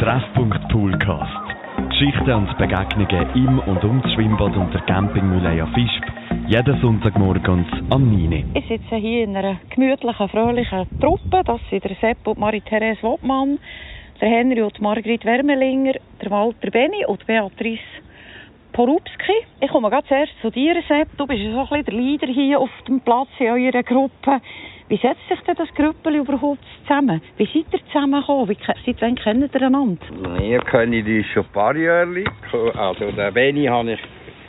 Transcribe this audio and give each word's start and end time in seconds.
Treffpunkt 0.00 0.68
Poolcast. 0.70 1.54
Geschichten 1.88 2.32
und 2.32 2.58
Begegnungen 2.58 3.28
im 3.36 3.58
und 3.60 3.84
um 3.84 4.02
das 4.02 4.12
Schwimmbad 4.12 4.56
und 4.56 4.74
der 4.74 4.80
Campingmühle 4.82 5.66
Fischb. 5.72 6.04
Jeden 6.48 6.80
Sonntagmorgen 6.80 7.64
am 7.90 8.10
9. 8.10 8.50
Ich 8.54 8.66
sitze 8.66 8.96
hier 8.96 9.22
in 9.22 9.36
einer 9.36 9.56
gemütlichen, 9.70 10.28
fröhlichen 10.28 10.86
Truppe. 11.00 11.42
Das 11.44 11.60
sind 11.70 11.84
der 11.84 11.94
Sepp 12.00 12.26
und 12.26 12.38
Marie-Therese 12.38 13.04
Wottmann, 13.04 13.58
der 14.20 14.28
Henry 14.28 14.62
und 14.62 14.80
Margrit 14.80 15.24
Wermelinger, 15.24 15.94
der 16.20 16.30
Walter 16.30 16.72
Benni 16.72 17.06
und 17.06 17.24
Beatrice 17.26 17.78
Porubski. 18.72 19.46
Ich 19.60 19.70
komme 19.70 19.90
ganz 19.90 20.08
zuerst 20.08 20.32
zu 20.42 20.50
dir, 20.50 20.74
Sepp. 20.88 21.16
Du 21.16 21.26
bist 21.26 21.40
so 21.40 21.60
ein 21.60 21.68
bisschen 21.68 21.84
der 21.84 21.94
Leader 21.94 22.26
hier 22.26 22.58
auf 22.58 22.70
dem 22.88 23.00
Platz 23.00 23.28
in 23.38 23.46
eurer 23.46 23.84
Gruppe. 23.84 24.40
Wie 24.88 24.98
setzt 24.98 25.26
sich 25.28 25.40
denn 25.40 25.54
das 25.56 25.72
Grüppel 25.74 26.16
überhaupt 26.16 26.60
zusammen? 26.82 27.22
Wie 27.38 27.46
seid 27.46 27.64
ihr 27.72 27.86
zusammengekommen? 27.86 28.50
Wie, 28.50 28.58
seit 28.84 29.00
wann 29.00 29.14
kennt 29.14 29.54
ihr 29.54 29.62
einander? 29.62 30.04
Wir 30.38 30.60
kennen 30.60 31.06
uns 31.06 31.26
schon 31.28 31.44
ein 31.44 31.52
paar 31.52 31.74
Jahre. 31.74 32.24
Also 32.74 33.10
den 33.10 33.34
Benni 33.34 33.64
habe 33.64 33.92
ich 33.92 34.00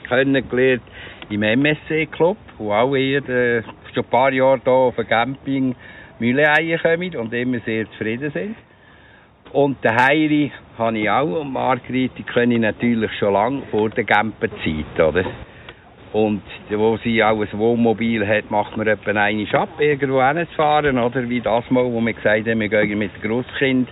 kennengelernt 0.09 0.84
im 1.29 1.41
MSC-Club, 1.41 2.38
wo 2.57 2.73
auch 2.73 2.95
hier 2.95 3.27
äh, 3.29 3.63
schon 3.93 4.03
ein 4.03 4.09
paar 4.09 4.34
Jahre 4.34 4.59
hier 4.62 4.73
auf 4.73 4.95
dem 4.95 5.07
Camping 5.07 5.76
Mühleeier 6.20 6.79
kommen 6.79 7.15
und 7.15 7.34
immer 7.34 7.59
sehr 7.59 7.90
zufrieden 7.91 8.31
sind. 8.31 8.55
Und 9.54 9.81
den 9.85 9.95
Heiri 9.95 10.52
habe 10.77 10.98
ich 10.98 11.09
auch 11.09 11.40
und 11.40 11.54
Margrit, 11.54 12.12
die 12.17 12.23
kenne 12.23 12.55
ich 12.55 12.59
natürlich 12.59 13.12
schon 13.20 13.31
lange 13.34 13.62
vor 13.71 13.90
der 13.90 14.04
Camperzeit, 14.04 14.99
oder? 14.99 15.23
Und 16.16 16.44
wo 16.70 16.96
sie 17.04 17.22
auch 17.22 17.42
ein 17.42 17.60
Wohnmobil 17.60 18.26
hat, 18.26 18.50
macht 18.50 18.78
man 18.78 18.88
etwa 18.88 19.12
eine 19.12 19.46
ab, 19.54 19.68
irgendwo 19.80 20.24
hinzufahren, 20.24 20.98
oder? 20.98 21.28
Wie 21.28 21.41
das 21.41 21.70
Mal, 21.70 21.84
wo 21.84 22.00
wir 22.00 22.14
gesagt 22.14 22.48
haben, 22.48 22.62
wir 22.62 22.70
gehen 22.70 22.98
mit 22.98 23.12
dem 23.18 23.30
Grosskind 23.30 23.90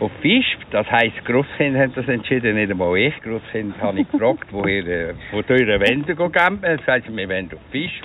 auf 0.00 0.10
Fisch. 0.20 0.58
Das 0.72 0.90
heisst, 0.90 1.24
Grosskind 1.24 1.76
hat 1.76 1.90
das 1.94 2.08
entschieden, 2.08 2.56
nicht 2.56 2.72
einmal 2.72 2.96
ich. 2.96 3.14
Grosskind 3.22 3.80
habe 3.80 4.00
ich 4.00 4.10
gefragt, 4.10 4.48
woher, 4.50 4.84
äh, 4.84 5.14
woher 5.30 5.80
wollen 5.80 6.04
sie 6.04 6.16
campen? 6.16 6.80
Sagt 6.84 7.06
sie, 7.06 7.16
wir 7.16 7.28
wollen 7.28 7.48
auf 7.54 7.60
Fisch 7.70 8.00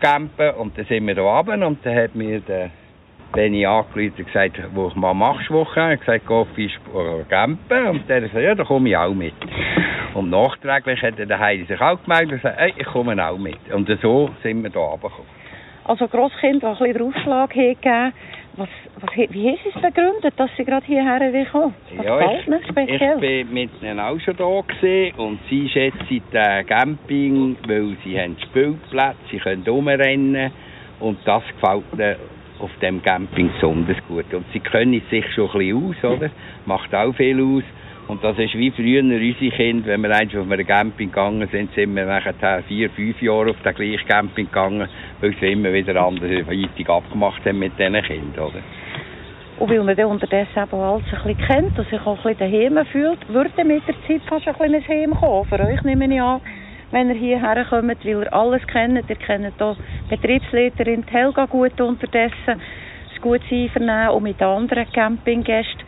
campen. 0.00 0.50
Und 0.52 0.78
dann 0.78 0.86
sind 0.86 1.06
wir 1.06 1.16
da 1.16 1.40
runter 1.40 1.66
und 1.66 1.84
dann 1.84 1.96
hat 1.96 2.14
mir 2.14 2.40
der 2.40 2.70
Benny 3.32 3.66
angerufen 3.66 4.14
und 4.18 4.26
gesagt, 4.26 4.60
wo 4.74 4.90
machst 5.14 5.50
du 5.50 5.54
Woche? 5.54 5.94
Ich 5.94 6.00
gesagt, 6.00 6.26
geh 6.26 6.34
auf 6.34 6.48
Fisch 6.54 6.78
campen. 7.28 7.86
Und 7.86 8.08
der 8.08 8.22
sagt, 8.22 8.34
ja, 8.34 8.54
da 8.54 8.64
komme 8.64 8.88
ich 8.88 8.96
auch 8.96 9.14
mit. 9.14 9.34
Und 10.14 10.30
nachträglich 10.30 11.02
hat 11.02 11.18
der 11.18 11.38
Heidi 11.38 11.64
sich 11.64 11.80
auch 11.80 12.02
gemeldet 12.02 12.32
und 12.32 12.42
gesagt, 12.42 12.58
hey, 12.58 12.74
ich 12.76 12.86
komme 12.86 13.24
auch 13.24 13.38
mit. 13.38 13.58
Und 13.72 13.88
so 14.00 14.30
sind 14.42 14.62
wir 14.62 14.70
da 14.70 14.80
runtergekommen. 14.80 15.38
Also 15.84 16.06
Grosskind, 16.08 16.62
das 16.62 16.80
ein 16.80 16.92
bisschen 16.92 17.12
den 17.12 17.14
Ausschlag 17.14 17.50
gegeben 17.50 18.12
was, 18.58 18.68
was, 19.00 19.10
wie 19.16 19.50
ist 19.50 19.60
es 19.66 19.80
begründet, 19.80 20.34
dass 20.36 20.50
Sie 20.56 20.64
gerade 20.64 20.84
hierher 20.84 21.20
gekommen 21.30 21.74
Was 21.96 22.04
ja, 22.04 22.32
ich, 22.32 22.46
ich 22.48 23.20
bin 23.20 23.52
mit 23.52 23.70
ihnen 23.80 24.00
auch 24.00 24.18
schon 24.20 24.36
da 24.36 24.60
gewesen 24.60 25.16
und 25.16 25.38
sie 25.48 25.68
schätzen 25.68 26.22
den 26.32 26.66
Camping, 26.66 27.56
weil 27.66 27.96
sie 28.04 28.20
haben 28.20 28.36
Spielplätze, 28.42 29.16
sie 29.30 29.38
können 29.38 29.64
rumrennen 29.66 30.50
und 31.00 31.18
das 31.24 31.42
gefällt 31.60 31.84
ihnen 31.94 32.16
auf 32.58 32.70
dem 32.80 33.02
Camping 33.02 33.50
besonders 33.52 33.96
gut. 34.08 34.32
Und 34.32 34.44
sie 34.52 34.60
können 34.60 35.00
sich 35.10 35.24
schon 35.34 35.50
ein 35.50 35.58
bisschen 35.58 35.88
aus, 35.88 36.16
oder? 36.16 36.30
Macht 36.66 36.94
auch 36.94 37.14
viel 37.14 37.40
aus. 37.40 37.64
Und 38.08 38.24
das 38.24 38.38
ist 38.38 38.54
wie 38.54 38.70
früher 38.70 39.02
unsere 39.02 39.50
Kinder, 39.50 39.88
wenn 39.88 40.00
wir 40.00 40.10
eigentlich 40.16 40.40
auf 40.40 40.50
einem 40.50 40.66
Camping 40.66 41.10
gegangen 41.10 41.46
sind, 41.52 41.74
sind 41.74 41.94
wir 41.94 42.06
nachher 42.06 42.62
vier, 42.66 42.88
fünf 42.90 43.20
Jahre 43.20 43.50
auf 43.50 43.62
den 43.62 43.74
gleichen 43.74 44.08
Camping 44.08 44.46
gegangen, 44.46 44.88
weil 45.20 45.34
sie 45.38 45.52
immer 45.52 45.72
wieder 45.72 46.00
anderweitig 46.02 46.88
abgemacht 46.88 47.44
haben 47.44 47.58
mit 47.58 47.78
diesen 47.78 48.02
Kindern, 48.02 48.46
oder? 48.46 48.62
Und 49.58 49.70
weil 49.70 49.82
man 49.82 49.96
dann 49.96 50.06
unterdessen 50.06 50.56
eben 50.56 50.80
alles 50.80 51.02
ein 51.12 51.34
bisschen 51.34 51.46
kennt 51.46 51.78
und 51.78 51.88
sich 51.90 52.00
auch 52.00 52.24
ein 52.24 52.34
bisschen 52.34 52.50
daheim 52.50 52.86
fühlt, 52.86 53.28
würde 53.28 53.64
mit 53.64 53.82
der 53.86 53.94
Zeit 54.06 54.22
fast 54.26 54.46
ein 54.46 54.54
kleines 54.54 54.88
Heim 54.88 55.10
kommen. 55.10 55.44
Für 55.46 55.60
euch 55.60 55.82
nehme 55.82 56.14
ich 56.14 56.22
an, 56.22 56.40
wenn 56.90 57.08
ihr 57.10 57.14
hierher 57.14 57.64
kommt, 57.64 58.04
weil 58.04 58.22
ihr 58.22 58.32
alles 58.32 58.66
kennt. 58.66 59.08
Ihr 59.08 59.16
kennt 59.16 59.60
auch 59.62 59.76
Betriebsleiterin 60.08 61.04
Helga 61.10 61.46
gut 61.46 61.80
unterdessen. 61.80 62.60
Das 63.10 63.22
gute 63.22 63.42
Einvernehmen 63.50 64.08
und 64.10 64.22
mit 64.22 64.42
anderen 64.42 64.90
Campinggästen. 64.92 65.84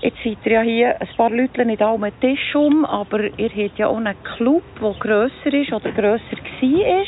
Jetzt 0.00 0.18
seid 0.22 0.38
ihr 0.44 0.52
ja 0.52 0.60
hier 0.60 1.00
ein 1.00 1.08
paar 1.16 1.30
Leute 1.30 1.64
nicht 1.64 1.80
alle 1.80 2.06
einen 2.06 2.20
Tisch 2.20 2.54
um, 2.54 2.84
aber 2.84 3.20
ihr 3.38 3.48
habt 3.48 3.78
ja 3.78 3.86
auch 3.88 3.96
einen 3.96 4.14
Club, 4.36 4.62
der 4.80 4.92
grösser 4.98 5.52
ist 5.52 5.72
oder 5.72 5.90
grösser 5.92 6.36
war. 6.60 7.04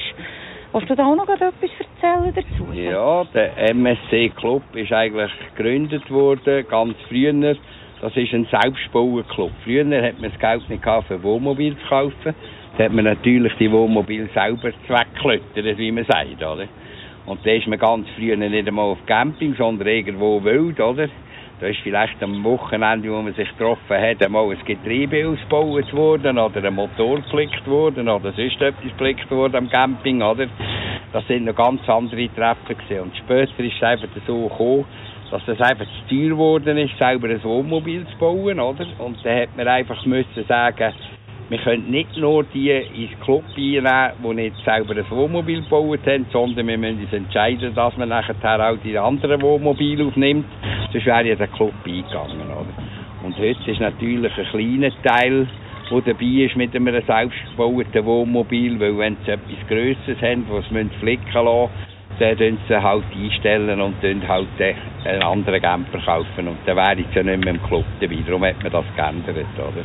Willst 0.72 0.90
du 0.90 0.94
da 0.94 1.06
auch 1.06 1.16
noch 1.16 1.28
etwas 1.28 1.54
erzählen 1.60 2.34
dazu? 2.34 2.72
Ja, 2.72 3.24
der 3.32 3.70
MSC-Club 3.70 4.62
ist 4.74 4.92
eigentlich 4.92 5.30
gegründet 5.54 6.10
worden, 6.10 6.66
ganz 6.68 6.96
früher. 7.08 7.56
Das 8.00 8.14
ist 8.16 8.32
ein 8.34 8.46
Selbstbauer-Club. 8.50 9.52
Früher 9.64 10.02
hat 10.02 10.20
man 10.20 10.30
das 10.30 10.38
Geld 10.38 10.68
nicht 10.68 10.82
gehabt, 10.82 11.08
für 11.08 11.22
Wohnmobil 11.22 11.76
zu 11.76 11.88
kaufen. 11.88 12.34
Da 12.78 12.84
hat 12.84 12.92
man 12.92 13.06
natürlich 13.06 13.54
die 13.58 13.72
Wohnmobil 13.72 14.28
selber 14.34 14.70
zweckklöttert, 14.86 15.78
wie 15.78 15.92
man 15.92 16.04
sagt, 16.04 16.42
oder? 16.42 16.66
Und 17.24 17.44
da 17.44 17.50
ist 17.50 17.66
man 17.66 17.78
ganz 17.78 18.06
früher 18.16 18.36
nicht 18.36 18.68
einmal 18.68 18.90
auf 18.90 18.98
Camping, 19.06 19.54
sondern 19.56 19.88
irgendwo 19.88 20.44
wild, 20.44 20.78
oder? 20.78 21.08
Da 21.58 21.68
ist 21.68 21.78
vielleicht 21.82 22.22
am 22.22 22.44
Wochenende, 22.44 23.10
wo 23.10 23.22
man 23.22 23.32
sich 23.32 23.48
getroffen 23.48 23.96
hat, 23.96 24.22
einmal 24.22 24.50
ein 24.50 24.58
Getriebe 24.66 25.26
ausgebaut 25.26 25.90
worden 25.94 26.38
oder 26.38 26.62
ein 26.62 26.74
Motor 26.74 27.22
geflickt 27.22 27.66
worden 27.66 28.10
oder 28.10 28.30
sonst 28.32 28.60
etwas 28.60 28.82
geflickt 28.82 29.30
worden 29.30 29.56
am 29.56 29.70
Camping, 29.70 30.20
oder? 30.20 30.46
Das 31.14 31.26
sind 31.28 31.46
noch 31.46 31.56
ganz 31.56 31.80
andere 31.88 32.28
Treffen 32.34 32.76
gewesen. 32.76 33.04
Und 33.04 33.16
später 33.16 33.58
ist 33.64 33.76
es 33.76 33.82
einfach 33.82 34.08
so 34.26 34.48
gekommen, 34.48 34.84
dass 35.30 35.48
es 35.48 35.60
einfach 35.62 35.86
zu 35.86 36.14
teuer 36.14 36.28
geworden 36.28 36.76
ist, 36.76 36.98
selber 36.98 37.28
ein 37.28 37.42
Wohnmobil 37.42 38.06
zu 38.06 38.18
bauen, 38.18 38.60
oder? 38.60 38.86
Und 38.98 39.16
dann 39.24 39.40
hat 39.40 39.56
man 39.56 39.66
einfach 39.66 40.04
müssen 40.04 40.44
sagen, 40.46 40.92
wir 41.48 41.58
können 41.58 41.90
nicht 41.90 42.16
nur 42.16 42.44
die 42.44 42.70
ins 42.70 43.20
Club 43.20 43.44
einnehmen, 43.56 44.12
die 44.22 44.34
nicht 44.34 44.56
selber 44.64 44.96
ein 44.96 45.10
Wohnmobil 45.10 45.62
gebaut 45.62 46.00
haben, 46.06 46.26
sondern 46.32 46.66
wir 46.66 46.76
müssen 46.76 47.02
uns 47.02 47.12
entscheiden, 47.12 47.74
dass 47.74 47.96
man 47.96 48.08
nachher 48.08 48.34
auch 48.70 48.78
die 48.84 48.98
anderen 48.98 49.40
Wohnmobile 49.40 50.06
aufnimmt. 50.06 50.46
Sonst 50.92 51.06
wäre 51.06 51.28
ja 51.28 51.34
der 51.36 51.46
Club 51.48 51.74
eingegangen. 51.84 52.46
Oder? 52.46 52.66
Und 53.22 53.38
heute 53.38 53.70
ist 53.70 53.80
natürlich 53.80 54.32
ein 54.36 54.46
kleiner 54.46 54.90
Teil, 55.04 55.46
der 55.88 56.00
dabei 56.00 56.44
ist 56.44 56.56
mit 56.56 56.74
einem 56.74 57.02
selbstgebauten 57.06 58.04
Wohnmobil, 58.04 58.80
weil 58.80 58.98
wenn 58.98 59.16
sie 59.24 59.30
etwas 59.30 59.68
Grösseres 59.68 60.20
haben, 60.22 60.46
was 60.48 60.64
sie 60.68 60.98
flicken 60.98 61.32
lassen 61.32 61.70
dann 62.18 62.38
tun 62.38 62.58
sie 62.66 62.82
halt 62.82 63.04
einstellen 63.14 63.80
und 63.80 63.96
dann 64.02 64.26
halt 64.26 64.48
einen 65.04 65.22
anderen 65.22 65.60
Camper 65.60 65.98
kaufen. 65.98 66.48
Und 66.48 66.56
dann 66.64 66.76
wäre 66.76 66.96
ich 66.98 67.14
ja 67.14 67.22
nicht 67.22 67.44
mehr 67.44 67.54
im 67.54 67.62
Club 67.62 67.84
dabei. 68.00 68.16
Darum 68.26 68.44
hat 68.44 68.62
man 68.62 68.72
das 68.72 68.84
geändert. 68.96 69.46
Oder? 69.58 69.84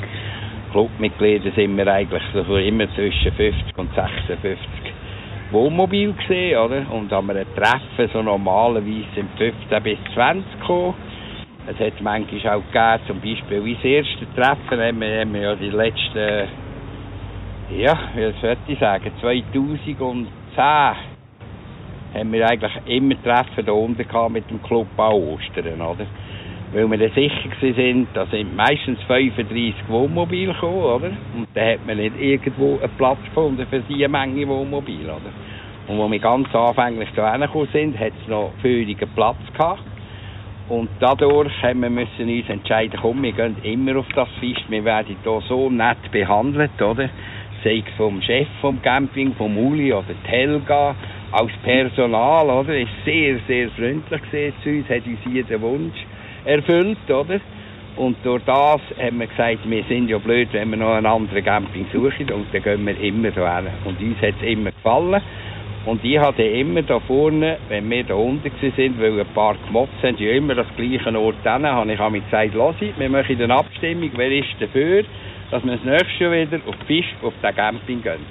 Clubmitglieder 0.72 1.52
sind 1.52 1.78
wir 1.78 1.88
eigentlich 1.88 2.24
so 2.34 2.58
immer 2.58 2.88
zwischen 2.96 3.32
50 3.34 3.78
und 3.78 3.94
56 3.94 4.58
Wohnmobil 5.52 6.14
gesehen, 6.14 6.58
oder? 6.58 6.90
Und 6.92 7.12
haben 7.12 7.28
wir 7.28 7.36
ein 7.36 7.56
Treffen, 7.56 8.10
so 8.14 8.22
normalerweise 8.22 9.06
sind 9.14 9.30
15 9.38 9.84
bis 9.84 9.98
20 10.14 10.60
gekommen. 10.60 10.94
Es 11.68 11.78
hat 11.78 12.02
manchmal 12.02 12.56
auch 12.56 12.64
gegeben, 12.72 13.04
zum 13.06 13.20
Beispiel 13.20 13.66
wie 13.66 13.76
das 13.76 13.84
erste 13.84 14.34
Treffen, 14.34 14.80
haben 14.80 15.02
wir, 15.02 15.20
haben 15.20 15.34
wir 15.34 15.42
ja 15.42 15.56
die 15.56 15.70
letzten, 15.70 16.48
ja, 17.78 18.00
wie 18.16 18.34
soll 18.42 18.58
ich 18.68 18.80
sagen, 18.80 19.12
2010 19.20 19.86
haben 22.14 22.32
wir 22.32 22.50
eigentlich 22.50 22.74
immer 22.86 23.22
Treffen 23.22 23.66
da 23.66 23.72
unten 23.74 24.08
gehabt 24.08 24.32
mit 24.32 24.50
dem 24.50 24.62
Club 24.64 24.88
Bau 24.96 25.34
Ostern, 25.34 25.82
oder? 25.82 26.06
Weil 26.74 26.90
wir 26.90 26.98
dann 26.98 27.12
sicher 27.12 27.50
sind, 27.76 28.08
da 28.14 28.26
sind 28.28 28.56
meistens 28.56 29.02
35 29.04 29.74
Wohnmobile 29.90 30.54
gekommen, 30.54 30.84
oder? 30.84 31.12
Und 31.36 31.48
da 31.54 31.74
hat 31.74 31.86
man 31.86 31.98
nicht 31.98 32.20
irgendwo 32.20 32.80
einen 32.82 32.92
Platz 32.98 33.18
gefunden 33.26 33.66
für 33.70 33.82
diese 33.82 34.08
Menge 34.08 34.48
Wohnmobile, 34.48 35.12
oder? 35.12 35.32
Und 35.88 36.00
als 36.00 36.12
wir 36.12 36.20
ganz 36.20 36.56
anfänglich 36.56 37.10
da 37.16 37.34
hingekommen 37.34 37.68
sind, 37.74 38.00
hat 38.00 38.14
es 38.22 38.28
noch 38.30 38.52
völligen 38.62 39.10
Platz 39.16 39.38
gehabt. 39.58 39.84
Und 40.70 40.90
dadurch 41.02 41.52
haben 41.62 41.82
wir 41.82 41.90
müssen 41.90 42.30
uns 42.30 42.48
entscheiden, 42.48 42.98
komm, 43.02 43.22
wir 43.24 43.34
gehen 43.34 43.58
immer 43.64 43.98
auf 43.98 44.08
das 44.16 44.30
Fisch, 44.40 44.64
wir 44.70 44.86
werden 44.86 45.18
hier 45.22 45.42
so 45.50 45.70
nett 45.70 46.10
behandelt, 46.12 46.82
oder? 46.82 47.10
Sei 47.64 47.84
es 47.86 47.94
vom 47.98 48.22
Chef 48.22 48.48
vom 48.62 48.82
Camping, 48.82 49.36
vom 49.36 49.58
Uli 49.58 49.92
oder 49.92 50.06
die 50.24 50.30
Helga, 50.30 50.96
als 51.34 51.52
Personal, 51.64 52.50
oder? 52.50 52.78
Ist 52.78 52.90
sehr, 53.04 53.40
sehr 53.48 53.70
freundlich 53.72 54.22
zu 54.64 54.70
uns, 54.70 54.88
hat 54.88 55.06
uns 55.06 55.20
jeden 55.30 55.62
Wunsch 55.62 56.06
erfüllt, 56.46 57.10
oder? 57.10 57.40
Und 57.98 58.16
durch 58.24 58.42
das 58.46 58.80
haben 59.00 59.20
wir 59.20 59.28
gesagt, 59.28 59.60
wir 59.70 59.84
sind 59.84 60.10
ja 60.10 60.18
blöd, 60.18 60.50
wenn 60.54 60.70
wir 60.70 60.78
noch 60.78 60.94
einen 60.94 61.06
anderen 61.06 61.44
Camping 61.44 61.86
suchen 61.92 62.32
und 62.32 62.46
dann 62.54 62.64
gehen 62.64 62.86
wir 62.86 63.00
immer 63.00 63.32
so 63.32 63.46
hin. 63.46 63.68
Und 63.84 64.00
uns 64.00 64.18
hat 64.22 64.36
es 64.42 64.48
immer 64.48 64.72
gefallen. 64.72 65.22
Und 65.86 66.04
ich 66.06 66.20
hatte 66.20 66.44
immer 66.44 66.84
da 66.84 67.00
vorne, 67.00 67.58
wenn 67.68 67.90
wir 67.90 68.04
da 68.04 68.14
unten 68.14 68.52
sind, 68.62 69.02
weil 69.02 69.20
ein 69.20 69.26
paar 69.34 69.56
gemotzt 69.66 69.94
haben, 70.04 70.16
ja 70.18 70.32
immer 70.32 70.56
das 70.56 70.68
gleiche 70.78 71.20
Ort 71.20 71.36
hin, 71.44 71.66
habe 71.66 71.92
ich 71.92 72.00
mir 72.00 72.22
gesagt, 72.22 72.52
lass 72.54 72.76
ich, 72.80 72.98
wir 72.98 73.10
machen 73.10 73.42
eine 73.42 73.54
Abstimmung, 73.54 74.12
wer 74.16 74.32
ist 74.32 74.56
dafür, 74.60 75.04
dass 75.50 75.66
wir 75.66 75.72
das 75.74 75.84
nächste 75.84 76.24
Jahr 76.24 76.32
wieder 76.34 76.60
auf 76.68 76.76
Fisch 76.86 77.14
auf 77.24 77.34
den 77.44 77.56
Camping 77.56 78.04
gehen. 78.04 78.26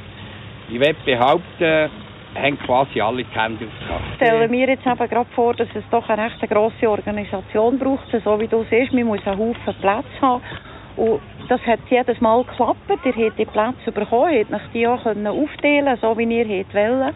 Ich 0.70 0.78
will 0.78 0.94
behaupten, 1.04 1.90
haben 2.34 2.58
quasi 2.60 3.00
alle 3.00 3.24
die 3.24 3.38
Hände 3.38 3.66
aufgehabt. 3.66 4.16
Stellen 4.16 4.50
wir 4.50 4.68
jetzt 4.68 4.86
eben 4.86 5.08
gerade 5.08 5.30
vor, 5.34 5.54
dass 5.54 5.68
es 5.74 5.84
doch 5.90 6.08
eine 6.08 6.24
recht 6.24 6.40
grosse 6.48 6.88
Organisation 6.88 7.78
braucht, 7.78 8.06
so 8.24 8.40
wie 8.40 8.46
du 8.46 8.64
siehst, 8.70 8.92
man 8.92 9.04
muss 9.04 9.26
einen 9.26 9.38
Haufen 9.38 9.74
Platz 9.80 10.06
haben 10.20 10.42
und 10.96 11.20
das 11.48 11.60
hat 11.66 11.80
jedes 11.88 12.20
Mal 12.20 12.44
geklappt, 12.44 12.78
ihr 12.88 13.26
habt 13.26 13.38
die 13.38 13.44
Plätze 13.44 13.92
bekommen, 13.92 14.32
ihr 14.32 14.46
habt 14.50 14.74
die 14.74 14.86
auch 14.86 15.04
aufteilen 15.04 15.98
so 16.00 16.16
wie 16.16 16.24
ihr 16.24 16.46
wollt. 16.46 17.14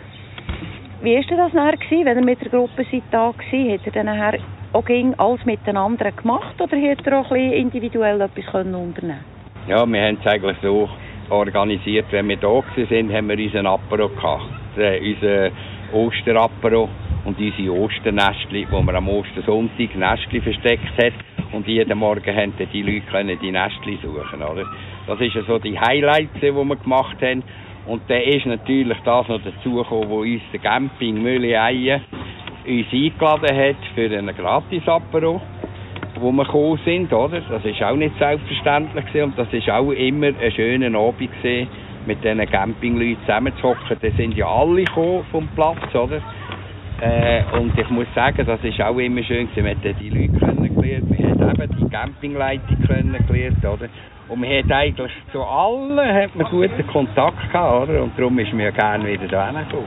Wie 1.03 1.17
war 1.17 1.37
das 1.37 1.53
nachher, 1.53 1.77
gewesen, 1.77 2.07
wenn 2.07 2.19
ihr 2.19 2.25
mit 2.25 2.41
der 2.41 2.49
Gruppe 2.49 2.85
seid 2.91 3.03
da 3.11 3.27
war? 3.27 3.33
Habt 3.35 3.87
ihr 3.87 3.93
dann 3.93 4.07
nachher 4.07 4.39
auch 4.73 4.89
alles 4.89 5.45
mit 5.45 5.65
den 5.67 5.77
anderen 5.77 6.17
gemacht 6.17 6.61
oder 6.61 6.77
habt 6.77 7.07
ihr 7.07 7.19
auch 7.19 7.31
ein 7.31 7.41
bisschen 7.41 7.53
individuell 7.53 8.21
etwas 8.21 8.47
können 8.47 8.75
unternehmen 8.75 9.21
Ja, 9.69 9.87
wir 9.87 10.03
haben 10.03 10.19
es 10.21 10.27
eigentlich 10.27 10.57
so 10.63 10.89
organisiert, 11.31 12.07
wenn 12.11 12.29
wir 12.29 12.37
da 12.37 12.49
waren, 12.49 13.13
haben 13.13 13.29
wir 13.29 13.39
unseren 13.39 13.67
Apero 13.67 14.09
gehabt. 14.09 14.64
Äh, 14.77 15.01
unseren 15.01 15.53
Osterapero 15.93 16.89
und 17.25 17.39
unsere 17.39 17.73
Osternestli, 17.73 18.67
wo 18.71 18.83
man 18.83 18.97
am 18.97 19.09
Ostersonntag 19.09 19.95
Nestli 19.95 20.41
versteckt 20.41 21.03
hat 21.03 21.13
und 21.53 21.67
jeden 21.69 21.97
Morgen 21.97 22.37
haben 22.37 22.53
die 22.73 22.83
Leute 22.83 23.07
können 23.11 23.39
die 23.41 23.53
Nestli 23.53 23.99
suchen, 24.03 24.43
oder? 24.43 24.65
Das 25.07 25.21
ist 25.21 25.35
so 25.47 25.59
die 25.59 25.79
Highlights, 25.79 26.41
die 26.41 26.53
wir 26.53 26.77
gemacht 26.77 27.17
haben. 27.23 27.43
Und 27.87 28.03
dann 28.09 28.23
ist 28.23 28.47
natürlich 28.47 28.99
das 29.05 29.29
noch 29.29 29.41
dazugekommen, 29.43 30.09
wo 30.09 30.23
uns 30.23 30.43
der 30.53 30.61
Camping 30.61 31.23
Mühle 31.23 31.61
Eien 31.61 32.01
uns 32.67 32.87
eingeladen 32.91 33.57
hat 33.57 33.77
für 33.95 34.07
einen 34.07 34.35
Gratis-Apero, 34.35 35.41
wo 36.19 36.33
wir 36.33 36.45
gekommen 36.45 36.81
sind, 36.85 37.13
oder? 37.13 37.43
Das 37.43 37.65
ist 37.65 37.83
auch 37.83 37.95
nicht 37.95 38.17
selbstverständlich 38.19 39.05
gewesen. 39.07 39.25
und 39.25 39.39
das 39.39 39.53
ist 39.53 39.69
auch 39.69 39.91
immer 39.91 40.29
ein 40.29 40.53
schöner 40.53 40.99
Abend 40.99 41.31
gewesen, 41.31 41.69
mit 42.07 42.23
diesen 42.23 42.45
Campingleuten 42.47 43.19
zusammenzuhocken. 43.27 43.97
Da 44.01 44.11
sind 44.17 44.37
ja 44.37 44.47
alle 44.47 44.85
gekommen 44.85 45.25
vom 45.31 45.49
Platz, 45.49 45.95
oder? 45.95 46.21
Äh, 47.01 47.43
und 47.59 47.79
ich 47.79 47.91
muss 47.91 48.07
sagen, 48.15 48.45
das 48.47 48.63
ist 48.63 48.81
auch 48.81 48.97
immer 48.99 49.23
schön 49.23 49.49
gewesen. 49.49 49.65
Wir 49.65 49.93
haben 49.93 49.99
die 50.01 50.11
Leute 50.11 50.39
kennengelernt, 50.39 51.05
wir 51.11 51.49
haben 51.49 51.63
eben 51.63 51.77
die 51.77 51.89
Campingleitung 51.91 52.83
kennengelernt, 52.87 53.65
oder? 53.65 53.89
Und 54.29 54.41
man 54.41 54.51
hat 54.51 54.73
eigentlich 54.73 55.13
zu 55.33 55.43
allen 55.43 55.99
hat 55.99 56.35
man 56.35 56.47
guten 56.51 56.87
Kontakt 56.87 57.53
gehabt, 57.53 57.89
oder? 57.89 58.03
Und 58.03 58.19
darum 58.19 58.39
ist 58.39 58.53
mir 58.53 58.73
gerne 58.73 59.07
wieder 59.07 59.29
da 59.29 59.47
hingekommen. 59.49 59.85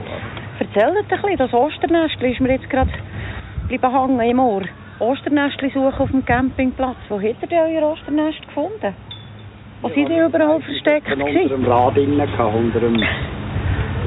Erzählt 0.60 0.96
ein 0.96 1.04
bisschen, 1.08 1.36
das 1.36 1.52
Osternestli 1.52 2.32
ist 2.32 2.40
mir 2.40 2.52
jetzt 2.52 2.70
gerade 2.70 2.90
bleiben 3.68 3.92
hängen 3.92 4.30
im 4.30 4.38
Ohr. 4.38 4.62
Osternestli 4.98 5.70
suchen 5.70 5.98
auf 5.98 6.10
dem 6.10 6.24
Campingplatz. 6.24 6.96
Wo 7.08 7.16
habt 7.16 7.42
ihr 7.42 7.48
denn 7.48 7.76
euer 7.76 7.92
Osternest 7.92 8.46
gefunden? 8.46 8.94
Ja, 9.82 9.88
sind 9.90 10.08
die 10.08 10.18
überall 10.18 10.60
versteckt? 10.60 11.10
Unter 11.10 11.26
dem 11.26 11.64
Rad 11.64 11.96
innen, 11.96 12.20
unter 12.20 12.80
dem 12.80 12.96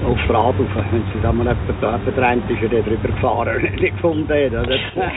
auf 0.06 0.30
Rad 0.30 0.56
rauf. 0.60 0.86
Wenn 0.92 1.04
sie 1.14 1.22
da 1.22 1.32
mal 1.32 1.56
jemand 1.68 2.06
bedrängt 2.06 2.50
ist, 2.50 2.62
er 2.62 2.82
drüber 2.82 3.08
gefahren 3.08 3.56
und 3.66 3.82
nicht 3.82 3.96
gefunden 3.96 4.28
hat. 4.28 4.52
Oder? 4.52 4.80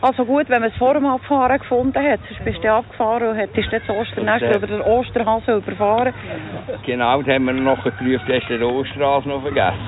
also 0.00 0.24
gut, 0.24 0.48
wenn 0.48 0.60
man 0.60 0.70
es 0.70 0.76
vor 0.76 0.94
dem 0.94 1.06
Abfahren 1.06 1.58
gefunden 1.58 2.02
hat, 2.02 2.20
sonst 2.28 2.44
bist 2.44 2.64
du 2.64 2.72
abgefahren 2.72 3.28
und 3.28 3.36
hättest 3.36 3.72
das 3.72 3.88
Osternest 3.88 4.44
oder 4.44 4.66
den 4.66 4.80
Osterhase 4.80 5.56
überfahren. 5.56 6.14
Genau, 6.84 7.22
da 7.22 7.32
haben 7.32 7.44
wir 7.44 7.52
noch 7.52 7.82
geprüft, 7.82 8.24
hast 8.28 8.48
du 8.48 8.58
den 8.58 8.62
Osterhase 8.62 9.28
noch 9.28 9.42
vergessen. 9.42 9.78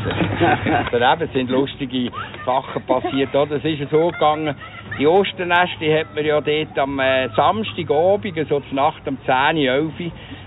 Daneben 0.91 1.33
sind 1.33 1.51
lustige 1.51 2.11
Sachen 2.45 2.83
passiert. 2.83 3.35
Es 3.35 3.65
ist 3.65 3.91
so 3.91 4.09
gegangen, 4.09 4.55
die 4.99 5.07
Osterneste 5.07 5.99
hat 5.99 6.15
man 6.15 6.25
ja 6.25 6.41
dort 6.41 6.79
am 6.79 6.99
äh, 6.99 7.29
Samstagabend, 7.35 8.37
so 8.49 8.61
zur 8.61 8.75
Nacht 8.75 9.03
um 9.07 9.17
10, 9.25 9.57
11 9.57 9.93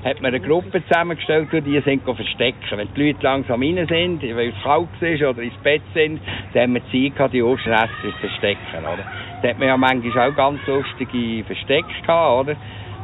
hat 0.05 0.21
man 0.21 0.35
eine 0.35 0.39
Gruppe 0.39 0.83
zusammengestellt, 0.87 1.51
und 1.51 1.65
die 1.65 1.79
sind 1.81 2.03
verstecken. 2.03 2.77
Wenn 2.77 2.87
die 2.95 3.07
Leute 3.07 3.23
langsam 3.23 3.61
rein 3.61 3.87
sind, 3.87 4.21
weil 4.21 4.49
es 4.49 4.63
kalt 4.63 4.87
ist 5.01 5.23
oder 5.23 5.41
ins 5.41 5.57
Bett 5.63 5.81
sind, 5.95 6.21
dann 6.53 6.63
haben 6.63 6.73
wir 6.75 7.13
Zeit 7.15 7.33
die 7.33 7.41
Osterneste 7.41 7.89
zu 8.03 8.11
verstecken. 8.19 8.79
Oder? 8.81 9.03
Da 9.41 9.49
hat 9.49 9.57
man 9.57 9.67
ja 9.67 9.77
manchmal 9.77 10.29
auch 10.29 10.35
ganz 10.35 10.59
lustige 10.67 11.43
Verstecke 11.45 11.89
gehabt, 12.05 12.47
oder? 12.47 12.55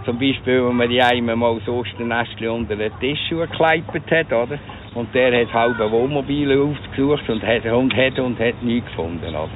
Zum 0.06 0.20
Beispiel, 0.20 0.64
wenn 0.64 0.76
man 0.76 0.90
die 0.90 1.02
einmal 1.02 1.36
mal 1.36 1.60
das 1.60 1.68
Osternestchen 1.68 2.50
unter 2.50 2.76
den 2.76 2.92
Tisch 3.00 3.30
gekleidet 3.30 4.12
hat, 4.12 4.32
oder? 4.32 4.60
Und 4.94 5.14
der 5.16 5.42
hat 5.42 5.54
halbe 5.54 5.90
Wohnmobile 5.90 6.62
aufgesucht 6.62 7.28
und 7.30 7.42
hat 7.42 7.66
und 7.66 7.96
hat 7.96 8.20
und 8.20 8.40
hat 8.40 8.62
nichts 8.62 8.90
gefunden, 8.90 9.28
oder? 9.28 9.50